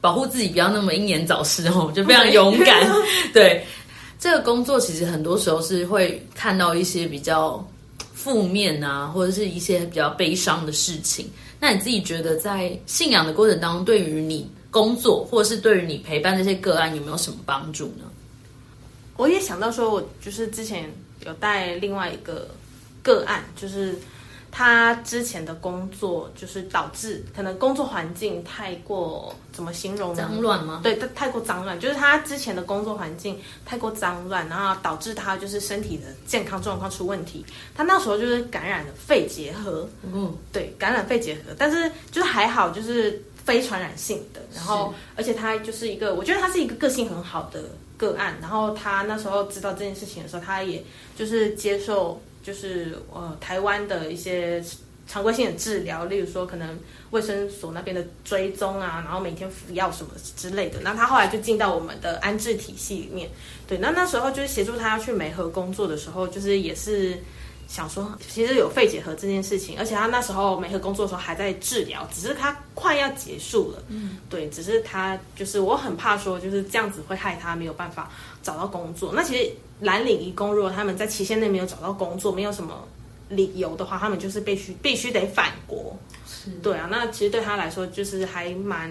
[0.00, 2.86] 保护自己不要那么英年早逝哦， 就非常勇敢。
[3.32, 3.64] 对
[4.20, 7.66] 这个工作，其实很多时候是会看到一些比较
[8.12, 11.28] 负面啊，或者是一些比较悲伤的事情。
[11.58, 18.04] 那你自己觉得，在信仰的过程当中，对于你工作，或者是对于你陪伴这些个案，有没有什么帮助呢？
[19.16, 20.88] 我也想到说，我就是之前。
[21.26, 22.48] 有带另外一个
[23.02, 23.94] 个案，就是
[24.50, 30.14] 他之前的工作，就是导致可能工作环境太过怎么形容？
[30.14, 30.80] 脏乱吗？
[30.82, 37.44] 对，他太过脏乱，就是他之前的工作环境太过脏乱，然后导致他就是身体的健康状况出问题。
[37.74, 44.40] 他那时候就是感染了肺结核，嗯，对，感染肺结核，但是就是还好，就是非传染性的。
[44.54, 47.64] 然后，而且他就是一个，我觉得他是一个个性很好的。
[48.02, 50.82] 个案，然后他那时候知道这件事情的时候，他也
[51.16, 54.60] 就是接受，就是呃台湾的一些
[55.06, 56.76] 常规性的治疗，例如说可能
[57.10, 60.80] 卫生所那边的追踪啊，然后每天服药什么之类的。
[60.80, 63.30] 那他后来就进到我们的安置体系里面。
[63.68, 67.16] 对，那那时候就是协助他要去美和工作的时候，就是也是
[67.72, 73.82] 想说，其实有肺结核这件事情，而且他那时候没和工作的时候还在治疗，只是他快要结束了。
[73.88, 78.10] 嗯，对，只是他就是我很怕说就是这样子会害他没有办法
[78.42, 79.12] 找到工作。
[79.14, 82.86] 那其实蓝领移工如果他们在期限内没有找到工作，没有什么。
[83.28, 85.96] 理由的话，他们就是必须必须得返国，
[86.28, 86.86] 是对啊。
[86.90, 88.90] 那其实对他来说，就是还蛮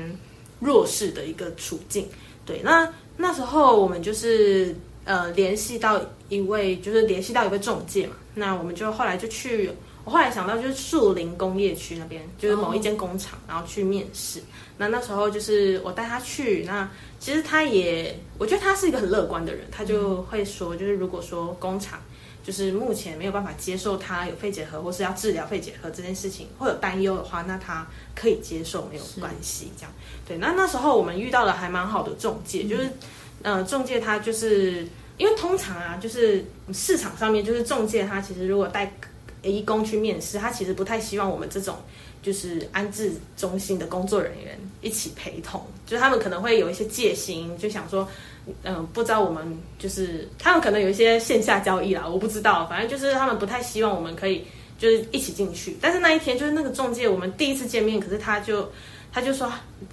[0.60, 2.08] 弱势的一个处境。
[2.44, 8.16] 对，那那时候我们就是呃联系到一位，就是联系到一位中介嘛。
[8.34, 9.70] 那我们就后来就去，
[10.04, 14.42] 我后来想到就是树林工业区那边，就是某一间工厂，然后去面试。
[14.78, 22.00] 那那时候就是我带他去，那其实他也，我觉得他是一个很乐观的人，他就会说，就是如果说工厂。
[22.44, 27.86] 就是目前没有办法接受他有肺结核，或是要治疗肺结核这件事情，会有担忧的话，那他
[28.16, 29.72] 可以接受没有关系。
[29.78, 29.94] 这样
[30.28, 30.40] 对。
[30.40, 32.90] 那那时候我们遇到了还蛮好的中介，就是
[33.44, 38.92] 呃中介他就是因为通常啊，就是市场上面就是中介他其实如果带
[39.42, 41.76] 义工去面试，他其实不太希望我们这种
[42.22, 48.08] 就是安置中心的工作人员一起陪同，就是他们可能会有一些戒心，就想说。
[48.64, 54.44] 嗯，不知道我们就是他们可能有一些线下交易啦，我不知道，反正就是他们不太希望我们可以
[54.80, 55.78] 就是一起进去。
[55.80, 58.68] 但是那一天就是那个中介，我们第一次见面，可是他就
[59.12, 59.50] 他就说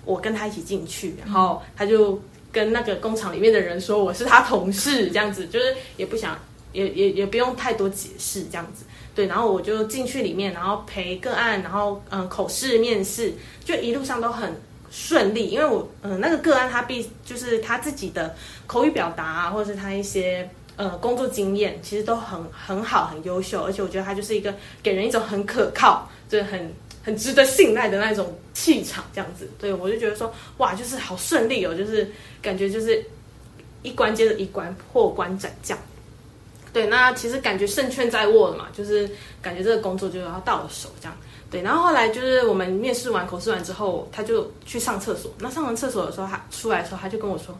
[0.07, 2.19] 我跟他一起进去，然后他就
[2.53, 6.39] 跟那个工厂里面的人说我是他同事，这样子就是也不想
[6.73, 8.85] 也也也不用太多解释这样子。
[9.15, 13.35] 对，然后我就进去里面，然后陪个案，然后嗯口试面试，
[13.65, 14.55] 就一路上都很。
[14.91, 18.35] 顺利，因为我嗯那个个案他必就是他自己的
[18.67, 32.11] 口语表达啊，或者是他一些呃工作经验，其实都很很好很优秀，而且我觉得他就是一个给人一种很可靠，就是很很值得信赖的那种气场这样子，对我就觉得说哇就是好顺利哦，就是
[32.43, 33.05] 感觉就是
[33.83, 35.79] 一关接着一关破关斩将，
[36.73, 39.09] 对，那其实感觉胜券在握了嘛，就是
[39.41, 41.17] 感觉这个工作就要到了手这样。
[41.51, 45.33] 对，然后后来就是我们面试完、口试完之后，他就去上厕所。
[45.39, 47.59] 那上完厕所的时候，他出来的时候，他就跟我说，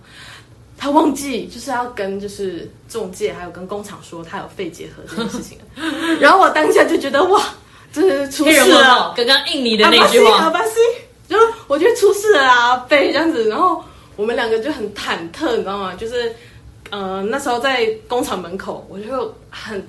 [0.77, 5.57] 他忘记就是要跟就是中介还有跟工厂说他有肺结核这件事情。
[6.21, 7.43] 然后我当下就觉得哇，
[7.93, 9.15] 这是出事了。
[9.17, 10.75] 刚刚印尼的那句话，阿巴西，
[11.29, 13.49] 就我觉得出事了啊，肺这样子。
[13.49, 13.85] 然后
[14.17, 15.95] 我们两个就很忐忑，你知道吗？
[15.95, 16.35] 就是
[16.91, 19.87] 呃那时候在工厂门口，我就很。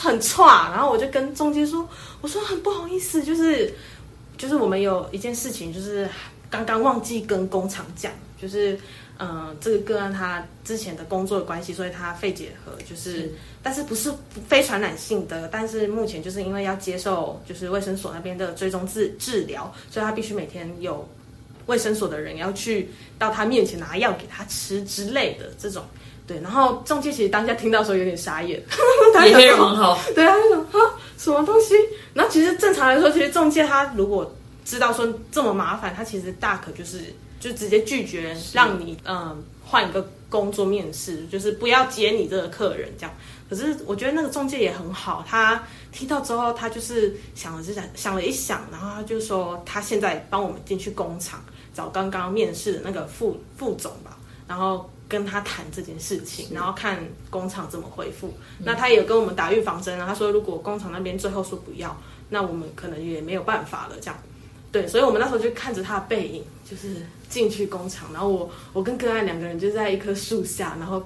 [0.00, 1.88] 很差，然后我就跟中介说
[2.20, 3.72] ：“我说很不好意思，就是
[4.36, 6.08] 就是我们有一件事情，就是
[6.50, 8.10] 刚刚忘记跟工厂讲，
[8.42, 8.76] 就是
[9.18, 14.12] 嗯，这个个案他之前的工作的关系，所以他肺结核，就是但是不是
[14.48, 21.08] 非传染性的，但是目前就是因为要接受就是卫生所那边的追踪治治疗，所以他必须每天有
[21.66, 25.82] 卫生所的人要去到他面前拿药给他吃之类的这种。”
[26.28, 28.62] 对，然后中介其实当下听到时候有点傻眼，
[29.24, 29.98] 也可以很好。
[30.14, 31.74] 对啊，就想啊，什么东西？
[32.12, 34.30] 然后其实正常来说，其实中介他如果
[34.62, 36.98] 知道说这么麻烦，他其实大可就是
[37.40, 43.14] 就直接拒绝让你嗯换一个工作面试，就是不要接你这个客人这样。
[43.48, 51.42] 可是我觉得那个中介也很好，他听到之后，他就是想了就想想了一想，然后他就说他现在帮我们进去工厂
[51.74, 54.88] 找刚刚面试的那个副副总吧，然后。
[55.08, 58.30] 跟他谈这件事情，然后看工厂怎么回复。
[58.58, 61.98] 那他也跟我们打预防针啊，他说如果工厂那边最后说不要，
[62.28, 63.96] 那我们可能也没有办法了。
[64.02, 64.22] 这样，
[64.70, 66.88] 对，所以我们那时候就看着他的背影，就是
[67.28, 68.12] 进去工厂。
[68.12, 71.02] 然后我我跟个案两个人就在一棵树下，然后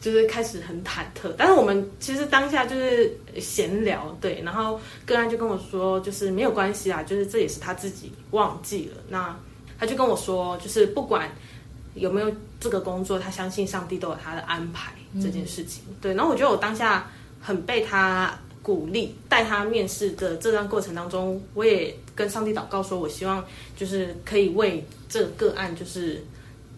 [0.00, 1.32] 就是开始很忐忑。
[1.36, 4.42] 但是我们其实当下就是闲聊，对。
[4.44, 9.02] 然后个案就跟我说，就是没有关系啊，就是这也是他自己忘记了。
[9.08, 9.36] 那
[9.78, 11.30] 他就跟我说，就是不管。
[11.94, 13.18] 有没有这个工作？
[13.18, 15.82] 他相信上帝都有他的安排这件事情。
[16.00, 17.06] 对，然后我觉得我当下
[17.38, 23.44] 很被他鼓励，带他面试的这段过程当中，我也跟上帝祷告说，我希望
[23.76, 26.22] 就是可以为这个案，就是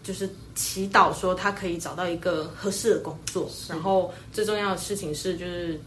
[0.03, 3.49] 就是祈祷说他可以找到一个合适的工作。
[3.67, 5.79] 然后最重要的事情是，就是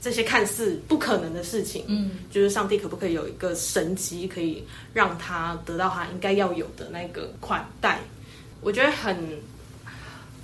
[0.00, 8.00] 这些看似不可能的事情，嗯，就是上帝可不可以有一个神机，可以让他得到他应该要有的那个款待。
[8.60, 9.16] 我觉得很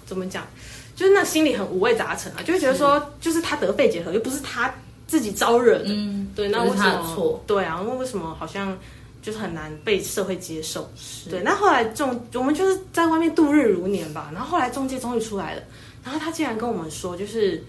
[0.07, 0.47] 怎么讲，
[0.95, 4.73] 就是那心里很五味杂陈啊，就会觉得说，就是他得肺结核，又不是他
[5.07, 7.41] 自己招惹的，嗯，对，那为什么？
[7.47, 8.77] 对啊，那为什么好像
[9.23, 10.91] 就是很难被社会接受？
[11.31, 15.63] 对，那后来中我们就是在外面度日如年吧，然后后来中介终于出来了，
[16.05, 17.63] 然后他竟然跟我们说，就是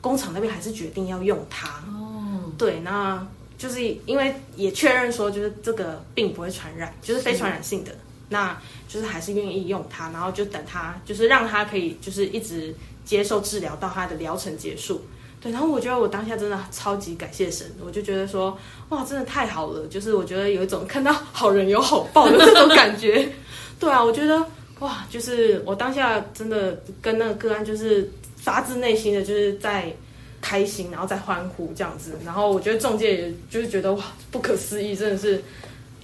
[0.00, 3.26] 工厂那边还是决定要用他，哦，对，那。
[3.58, 7.92] 就是因为也确认说，就是这个病不会传染，就是非传染性的，
[8.28, 15.00] 那就是还是愿意用它，然后就等它，就是让它可以就是一直接受治疗到它的疗程结束。
[15.42, 18.56] 对，然后我觉得我当下真的超级感谢神，我就觉得说，
[18.90, 23.28] 哇，真的太好了，就是我觉得有一种看到好人有好报的这种感觉。
[23.80, 24.46] 对啊，我觉得
[24.78, 29.92] 哇，就是我当下真的跟那个个案就是发自内心的就是在
[30.40, 32.16] 开心，然后在欢呼这样子。
[32.24, 35.42] 然后我觉得中介也就是觉得哇，不可思议，真的是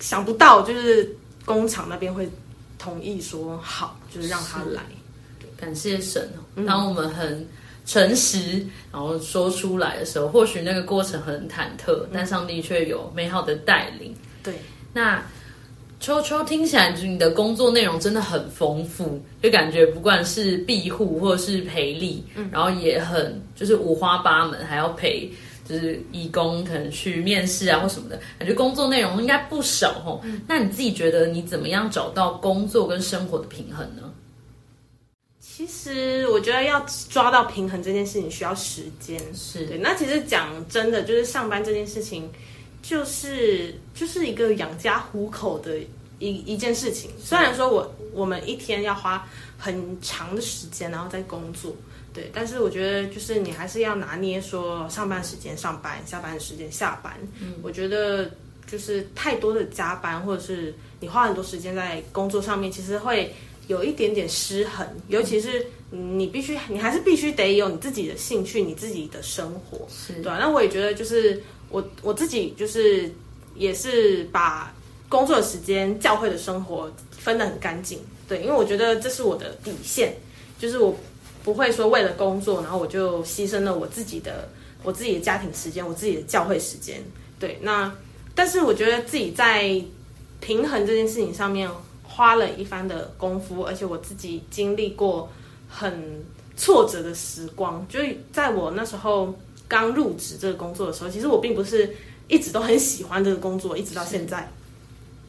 [0.01, 1.09] 想不到，就是
[1.45, 2.29] 工厂那边会
[2.77, 4.83] 同意说好，就是让他来。
[5.57, 7.47] 感谢神哦，当我们很。
[7.89, 8.63] 诚实，
[8.93, 14.15] 然后说出来的时候，或许那个过程很忐忑，但上帝却有美好的带领。
[14.43, 14.53] 对，
[14.93, 15.25] 那
[15.99, 22.23] 秋秋听起来，你的工作内容真的很丰富，就感觉不管是庇护或者是陪礼，
[22.53, 25.27] 然后也很就是五花八门，还要陪
[25.67, 30.21] 就是义工可能去面试啊或什么的，感觉工作内容应该不少哦。
[30.47, 34.03] 那你自己觉得你怎么样找到工作跟生活的平衡呢？
[35.59, 36.79] 其实我觉得要
[37.11, 39.77] 抓到平衡这件事情需要时间，是对。
[39.77, 42.31] 那其实讲真的，就是上班这件事情，
[42.81, 45.77] 就是就是一个养家糊口的
[46.21, 47.11] 一一件事情。
[47.19, 49.29] 虽然说我我们一天要花
[49.59, 51.75] 很长的时间，然后在工作，
[52.15, 57.13] 对，但是我觉得就是你还是要拿捏说上班时间上班，下班的时间下班。
[57.41, 58.31] 嗯，我觉得
[58.65, 63.35] 就是太多的加班，或者是你花很多时间在工作上面，其实会。
[63.69, 70.39] 有一点点失衡，尤其是你必须，你还是必须得有你自己的兴趣，你自己的生活，对吧？
[70.41, 73.11] 那我也觉得，就是我我自己就是
[73.55, 74.75] 也是把
[75.09, 80.17] 工作的时间、教会的生活分得很干净，对，因为我觉得这是我的底线，
[80.59, 80.97] 就是我
[81.45, 84.49] 不会说为了工作，然后我就牺牲了我自己的
[84.83, 87.05] 我自己的家庭时间、我自己的教会时间，
[87.39, 87.59] 对。
[87.61, 87.95] 那
[88.35, 89.79] 但是我觉得自己在
[90.41, 91.69] 平衡这件事情上面。
[92.19, 95.31] 花了一番的功夫，而且我自己经历过
[95.69, 96.21] 很
[96.57, 97.87] 挫折的时光。
[97.89, 99.33] 就是在我那时候
[99.69, 101.95] 刚入职这个工作的时候，其实我并不是
[102.27, 104.51] 一直都很喜欢这个工作，一直到现在。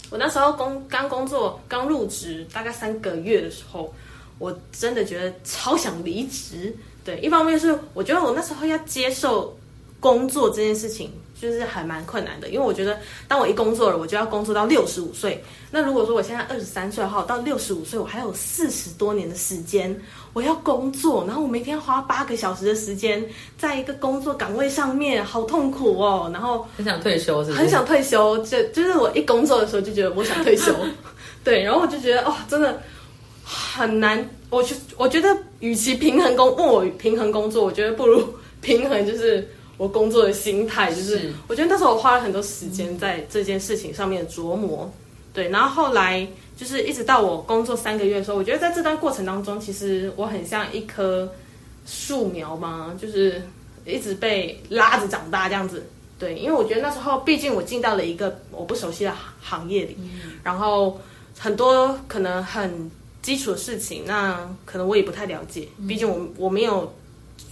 [0.09, 3.93] 我那时候工刚工作刚入职大概三个月的时候，
[4.39, 6.75] 我真的觉得超想离职。
[7.05, 9.55] 对，一方面是我觉得我那时候要接受
[9.99, 11.11] 工作这件事情。
[11.39, 15.41] 就是还蛮困难的，因为我觉得，当我一工作了，我就要工作到六十五岁。
[15.71, 19.97] 那如果说我现在二十三岁的话，到六十五岁，我还有四十多年的时间，
[20.33, 23.23] 我要工作，然后我每天花八个小时的时间
[23.57, 26.29] 在一个工作岗位上面，好痛苦哦。
[26.33, 28.37] 然后很想退休，是很想退休。
[28.39, 30.75] 就就是我一工作的时候就觉得我想退休，
[31.43, 32.81] 对，然后我就觉得哦，真的
[33.45, 34.27] 很难。
[34.49, 35.29] 我就我觉得，
[35.59, 38.27] 与其平衡工，问我平衡工作，我觉得不如
[38.59, 39.47] 平衡就是。
[39.79, 44.91] 我工作的心态就是，我觉得那时候我花了很多时间在这件事情上面琢磨，
[45.33, 46.27] 对，然后后来
[46.57, 51.31] 就是一直到我工作三个月的时候，我觉得在这段过程当中，其实我很像一棵
[51.85, 53.41] 树苗嘛，就是
[53.85, 55.87] 一直被拉着长大这样子，
[56.19, 59.95] 对，因为我觉得那时候毕竟我进到了一个我不熟悉的行业里，
[60.43, 60.99] 然后
[61.37, 66.93] 很多可能很基础的事情，那可能我也不太了解，毕竟我我没有。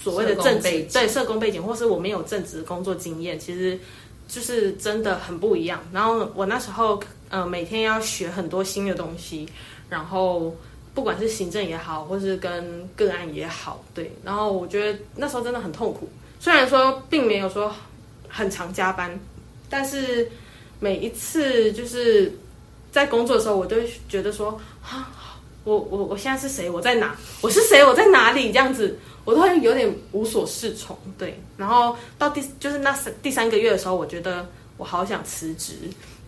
[0.02, 3.80] 所谓的正职对社工背景，或是我没有正职工作经验，其实
[4.28, 5.82] 就是真的很不一样。
[5.92, 9.48] 然后我那时候呃每天要学很多新的东西，
[9.90, 10.56] 然后
[10.94, 14.12] 不管是行政也好，或是跟个案也好，对。
[14.24, 16.10] 然后我觉得那时候真的很痛苦。
[16.40, 17.74] 虽然说并没有说
[18.30, 19.20] 很常加班，
[19.70, 20.30] 但是
[20.80, 22.32] 每一次就是
[22.92, 23.76] 在工作的时候，我都
[24.08, 25.12] 觉得说啊，
[25.64, 26.70] 我我我现在是谁？
[26.70, 27.16] 我在哪？
[27.42, 27.84] 我是谁？
[27.84, 28.52] 我在哪里？
[28.52, 28.98] 这样子。
[29.28, 31.38] 我都会有点无所适从，对。
[31.58, 34.48] 然后到第就是那三第三个月的时候，我觉得
[34.78, 35.74] 我好想辞职，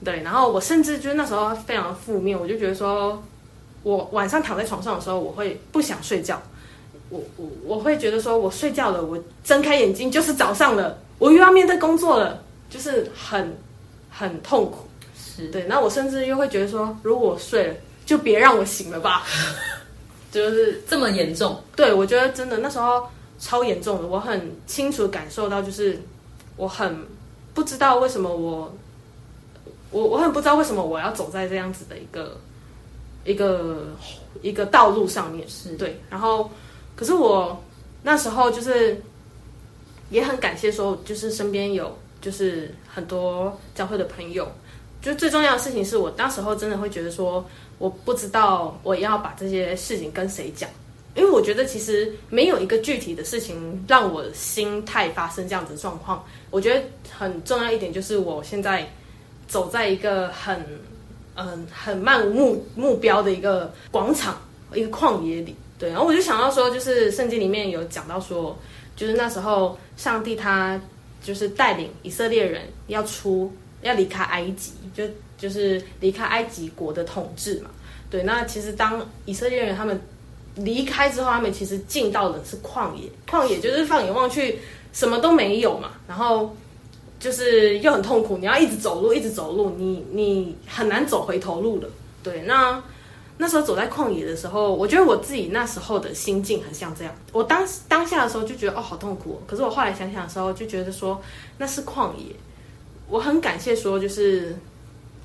[0.03, 0.21] 对。
[0.21, 3.23] 然后我甚至就是那时候非常负面，我就觉得说，
[3.83, 6.41] 我晚上躺在床上的时候，我会不想睡觉，
[7.09, 13.57] 我我我会觉得说我睡觉了，我睁开眼睛就是早上了，我又要面对工作了，就是很
[14.09, 14.79] 很痛苦，
[15.17, 15.63] 是对。
[15.69, 17.73] 那我甚至又会觉得说，如果我睡了，
[18.05, 19.23] 就别让我醒了吧。
[20.31, 23.07] 就是这么严重，对我觉得真的那时候
[23.39, 25.99] 超严重的，我很清楚感受到，就是
[26.55, 26.95] 我很
[27.53, 28.71] 不知道为什么我，
[29.89, 32.37] 我我很不知道为什么我要走在这样子的一个
[33.23, 33.87] 一个
[34.43, 36.51] 一个道路上面，是对，然后
[36.95, 37.59] 可是我
[38.03, 39.01] 那时候就是
[40.11, 44.47] 也很感谢说，就是身边有就是很多教会的朋友，
[45.01, 47.43] 就最重要的事情是我当时候真的会觉得说。
[47.79, 50.69] 我不知道我要把这些事情跟谁讲，
[51.15, 56.23] 因为我觉得其实没有一个具体的事情让我心态发生这样子状况。
[56.51, 58.87] 我觉得很重要一点就是我现在
[59.47, 60.63] 走在一个很
[61.35, 64.37] 嗯很漫无目目标的一个广场，
[64.73, 65.55] 一个旷野里。
[65.77, 68.57] 对，然后我就想到说，就是圣经里面有讲到说，
[68.97, 70.77] 就是那时候上帝他
[71.23, 73.49] 就是带领以色列人要出
[73.81, 75.03] 要离开埃及，就
[75.37, 77.69] 就是离开埃及国的统治嘛。
[78.09, 80.01] 对，那其实当以色列人他们
[80.55, 84.57] 离开之后，他们其实进到的是旷野，旷野就是放眼望去
[84.91, 86.55] 什么都没有嘛，然后
[87.19, 91.87] 就是又很痛苦，你要一直走路，一直走路，你你很难走回头路了。
[92.23, 92.81] 对，那
[93.37, 97.15] 那时候走在旷野的时候，我觉得我自己那时候的心境很像这样。
[97.31, 99.39] 我当当下的时候就觉得哦，好痛苦。
[99.45, 101.21] 可是我后来想想的时候，就觉得说
[101.59, 102.35] 那是旷野。
[103.09, 104.55] 我很感谢说，就是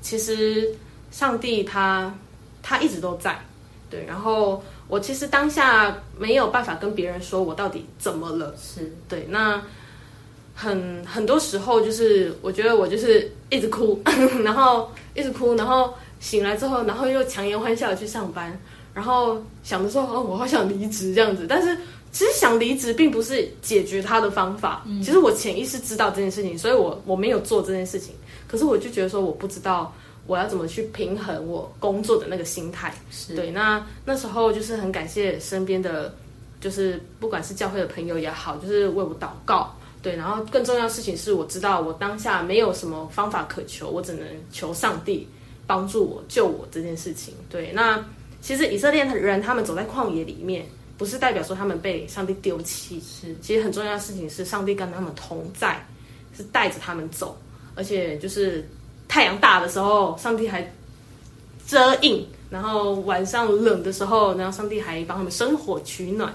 [0.01, 0.73] 其实
[1.11, 2.13] 上帝他
[2.61, 3.39] 他一直都在。
[3.87, 9.27] 对，然后我其实当下没有办法跟别人说我到底怎么了，是对。
[9.29, 9.61] 那
[10.55, 14.01] 很很多时候就是我觉得我就是一直哭，
[14.43, 18.59] 然后一直哭，然后醒来之后，然后又强颜欢笑的去上班，
[18.93, 21.45] 然后想着说哦，我好想离职这样子。
[21.47, 21.77] 但是
[22.15, 24.85] 其实想离职并不是解决他的方法。
[25.03, 28.15] 其实我潜意识知道这件事情，所以我我没有做这件事情。
[28.47, 29.93] 可是我就觉得说我不知道
[30.25, 32.95] 我要怎么去平衡我工作的那个心态。
[33.35, 36.15] 对，那那时候就是很感谢身边的，
[36.61, 39.75] 就是不管是教会的朋友也好，就是为我祷告。
[40.01, 45.27] 对，然后更重要的事情是我知道我当下没有什么方法可求，我只能求上帝
[45.67, 47.33] 帮助我救我这件事情。
[47.49, 48.01] 对，那
[48.39, 50.65] 其实以色列人他们走在旷野里面，
[50.97, 55.85] 不是代表说他们被上帝丢弃，是其实很重要的事情是上帝跟他们同在，
[56.35, 57.37] 是带着他们走，
[57.75, 58.67] 而且就是
[59.07, 60.71] 太阳大的时候，上帝还
[61.67, 66.33] 遮荫，然后晚上冷的时候，然后上帝还帮他们生火取暖。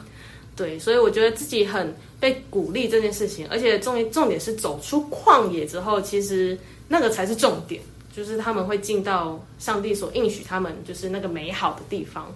[0.56, 7.80] 对，所以我觉得自己很被鼓励这件事情，而且重重点是走出旷野之后，其实那个才是重点，
[8.14, 12.30] 就是他们会进到上帝所应许他们就是那个美好的地方。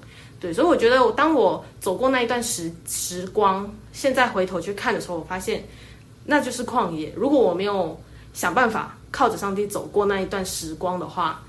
[0.44, 5.64] 对，所以我觉得当我走过那一段时时光，现在回头去看的时候，我发现
[6.26, 7.10] 那就是旷野。
[7.16, 7.98] 如果我没有
[8.34, 11.42] 想办法靠着上帝走过那一段时光的话，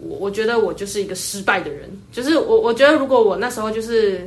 [0.00, 1.90] 我我觉得我就是一个失败的人。
[2.10, 4.26] 就是我我觉得如果我那时候就是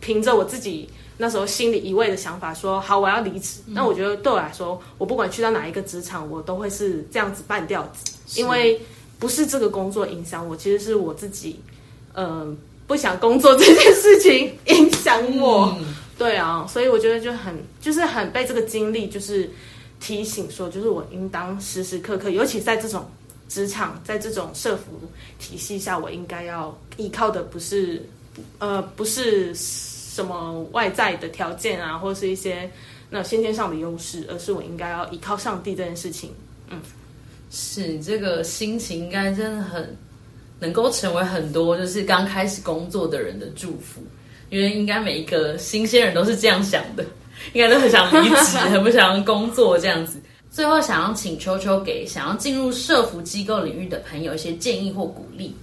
[0.00, 0.88] 凭着我自己。
[1.18, 8.78] 那时候心里一味的想法说好我要离职，那我觉得对我来说，我不管去到哪一个职场，我都会是这样子半吊子，因为
[9.18, 11.58] 不是这个工作影响我，其实是我自己，
[12.12, 12.54] 嗯，
[12.86, 15.76] 不想工作这件事情影响我。
[16.18, 19.50] 对啊，所以我觉得就很就是很被这个经历就是
[20.00, 23.04] 提醒说，就是我应当时时刻刻，尤其在这种
[23.48, 25.00] 职场，在这种社服
[25.38, 28.04] 体系下，我应该要依靠的不是
[28.58, 29.54] 呃不是。
[30.16, 32.70] 什么外在的条件啊，或者是一些
[33.10, 36.30] 那先天上的优势，而是我应该要依靠上帝这件事情。
[36.70, 36.80] 嗯，
[37.50, 39.94] 是这个心情应该真的很
[40.58, 44.02] 能够成为很多就是刚开始工作的人的祝福，
[44.50, 47.04] 因为应该每一个新鲜人都是这样想的，
[47.52, 50.20] 应该都很想离职，很不想工作这样子。
[50.50, 55.54] 最后，想要请秋秋给想要进入社服机构领域的朋友一些建议或鼓励。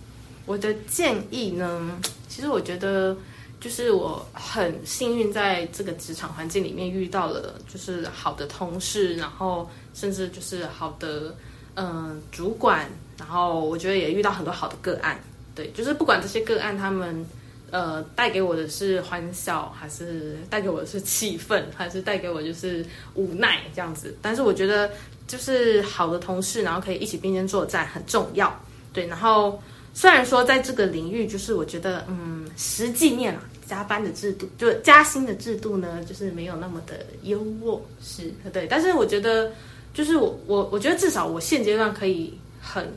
[0.46, 3.16] 我的建议呢，其实我觉得。
[3.60, 11.34] 就是我很幸运，在这个职场环境里面遇到了就是好的同事，然后甚至就是好的
[11.76, 15.20] 嗯主管，然后我觉得也遇到很多好的个案。
[15.56, 17.26] 对，就是不管这些个案他们
[17.72, 22.86] 呃带给我的是欢笑，还是带给我的是气愤，还是带给我就是
[23.16, 24.16] 无奈这样子。
[24.22, 24.90] 但是我觉得
[25.28, 28.54] 就是好的同事，然后可以一起并肩作战很重要。
[28.92, 29.62] 对，然后
[29.94, 33.44] 虽然说在这个领域，就是我觉得嗯实际面啊。
[33.66, 38.68] 加班的制度，就加薪的制度呢，就是没有那么的优渥，是对。
[38.68, 39.50] 但是我觉得，
[39.94, 42.90] 就是我我我觉得至少我现阶段可以很，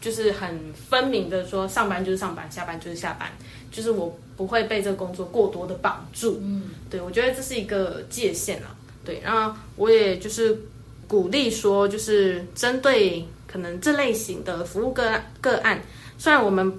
[0.00, 3.30] 就是很分明的说，上班就是上班，下班就是下班，
[3.70, 6.38] 就是我不会被这个工作过多的绑住。
[6.40, 8.74] 嗯，对，我觉得这是一个界限啊。
[9.04, 10.58] 对，然后我也就是
[11.06, 15.80] 鼓励说，就是针对可能这类型的服务个个案，
[16.16, 16.72] 虽然我们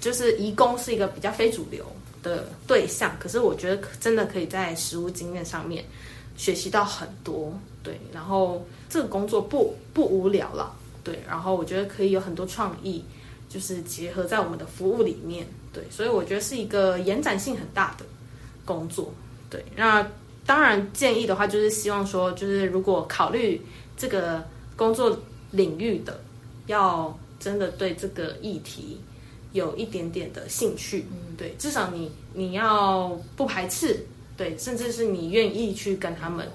[0.00, 1.86] 就是移工是一个比较非主流。
[2.22, 5.82] 的对象，可是我觉得真的可以在实务经验上面
[6.36, 10.70] 学习到很多，对，然后这个工作不不无聊了，
[11.02, 13.04] 对，然后我觉得可以有很多创意，
[13.48, 18.04] 就是结合在我们的服务里面，对，所以我觉得是一个延展性很大的
[18.64, 19.12] 工作，
[19.48, 20.06] 对，那
[20.46, 23.60] 当然建议的话就是希望说，就是如果考虑
[23.96, 24.44] 这个
[24.76, 25.18] 工作
[25.50, 26.20] 领域的，
[26.66, 29.00] 要真的对这个议题。
[29.52, 33.98] 有一点点的兴趣，嗯，对，至少你你要不排斥，
[34.36, 36.48] 对，甚至是你愿意去跟他们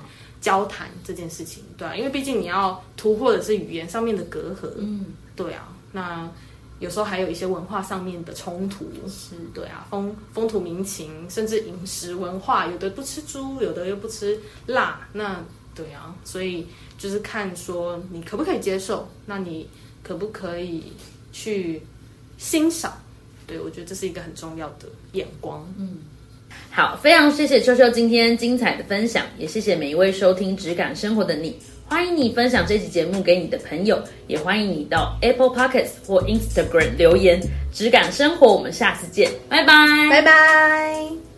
[0.46, 6.30] 交谈这件事情，对啊，因为毕竟你要突破的是语言上面的隔阂，嗯，对啊，那
[6.80, 15.43] 有时候还有一些文化上面的冲突，是，对啊，风风土民情，甚至饮食文化，有的不吃猪，有的又不吃辣，那
[15.74, 16.68] 对啊，所以
[17.00, 19.68] 就是看说你可不可以接受，那你
[20.04, 20.93] 可不可以
[21.34, 21.82] 去。
[22.38, 22.91] 欣赏，
[23.48, 25.66] 对我觉得这是一个很重要的眼光。
[25.78, 26.00] 嗯，
[26.70, 31.56] 好，非常谢谢秋秋今天精彩的分享，也谢谢每一位收听《质感生活》的你。
[31.88, 37.39] 欢迎你分享这期节目给你的朋友，也欢迎你到 Apple Pockets 或 Instagram 留言。
[37.72, 39.74] 质感生活，我们下次见，拜拜，
[40.10, 41.34] 拜拜。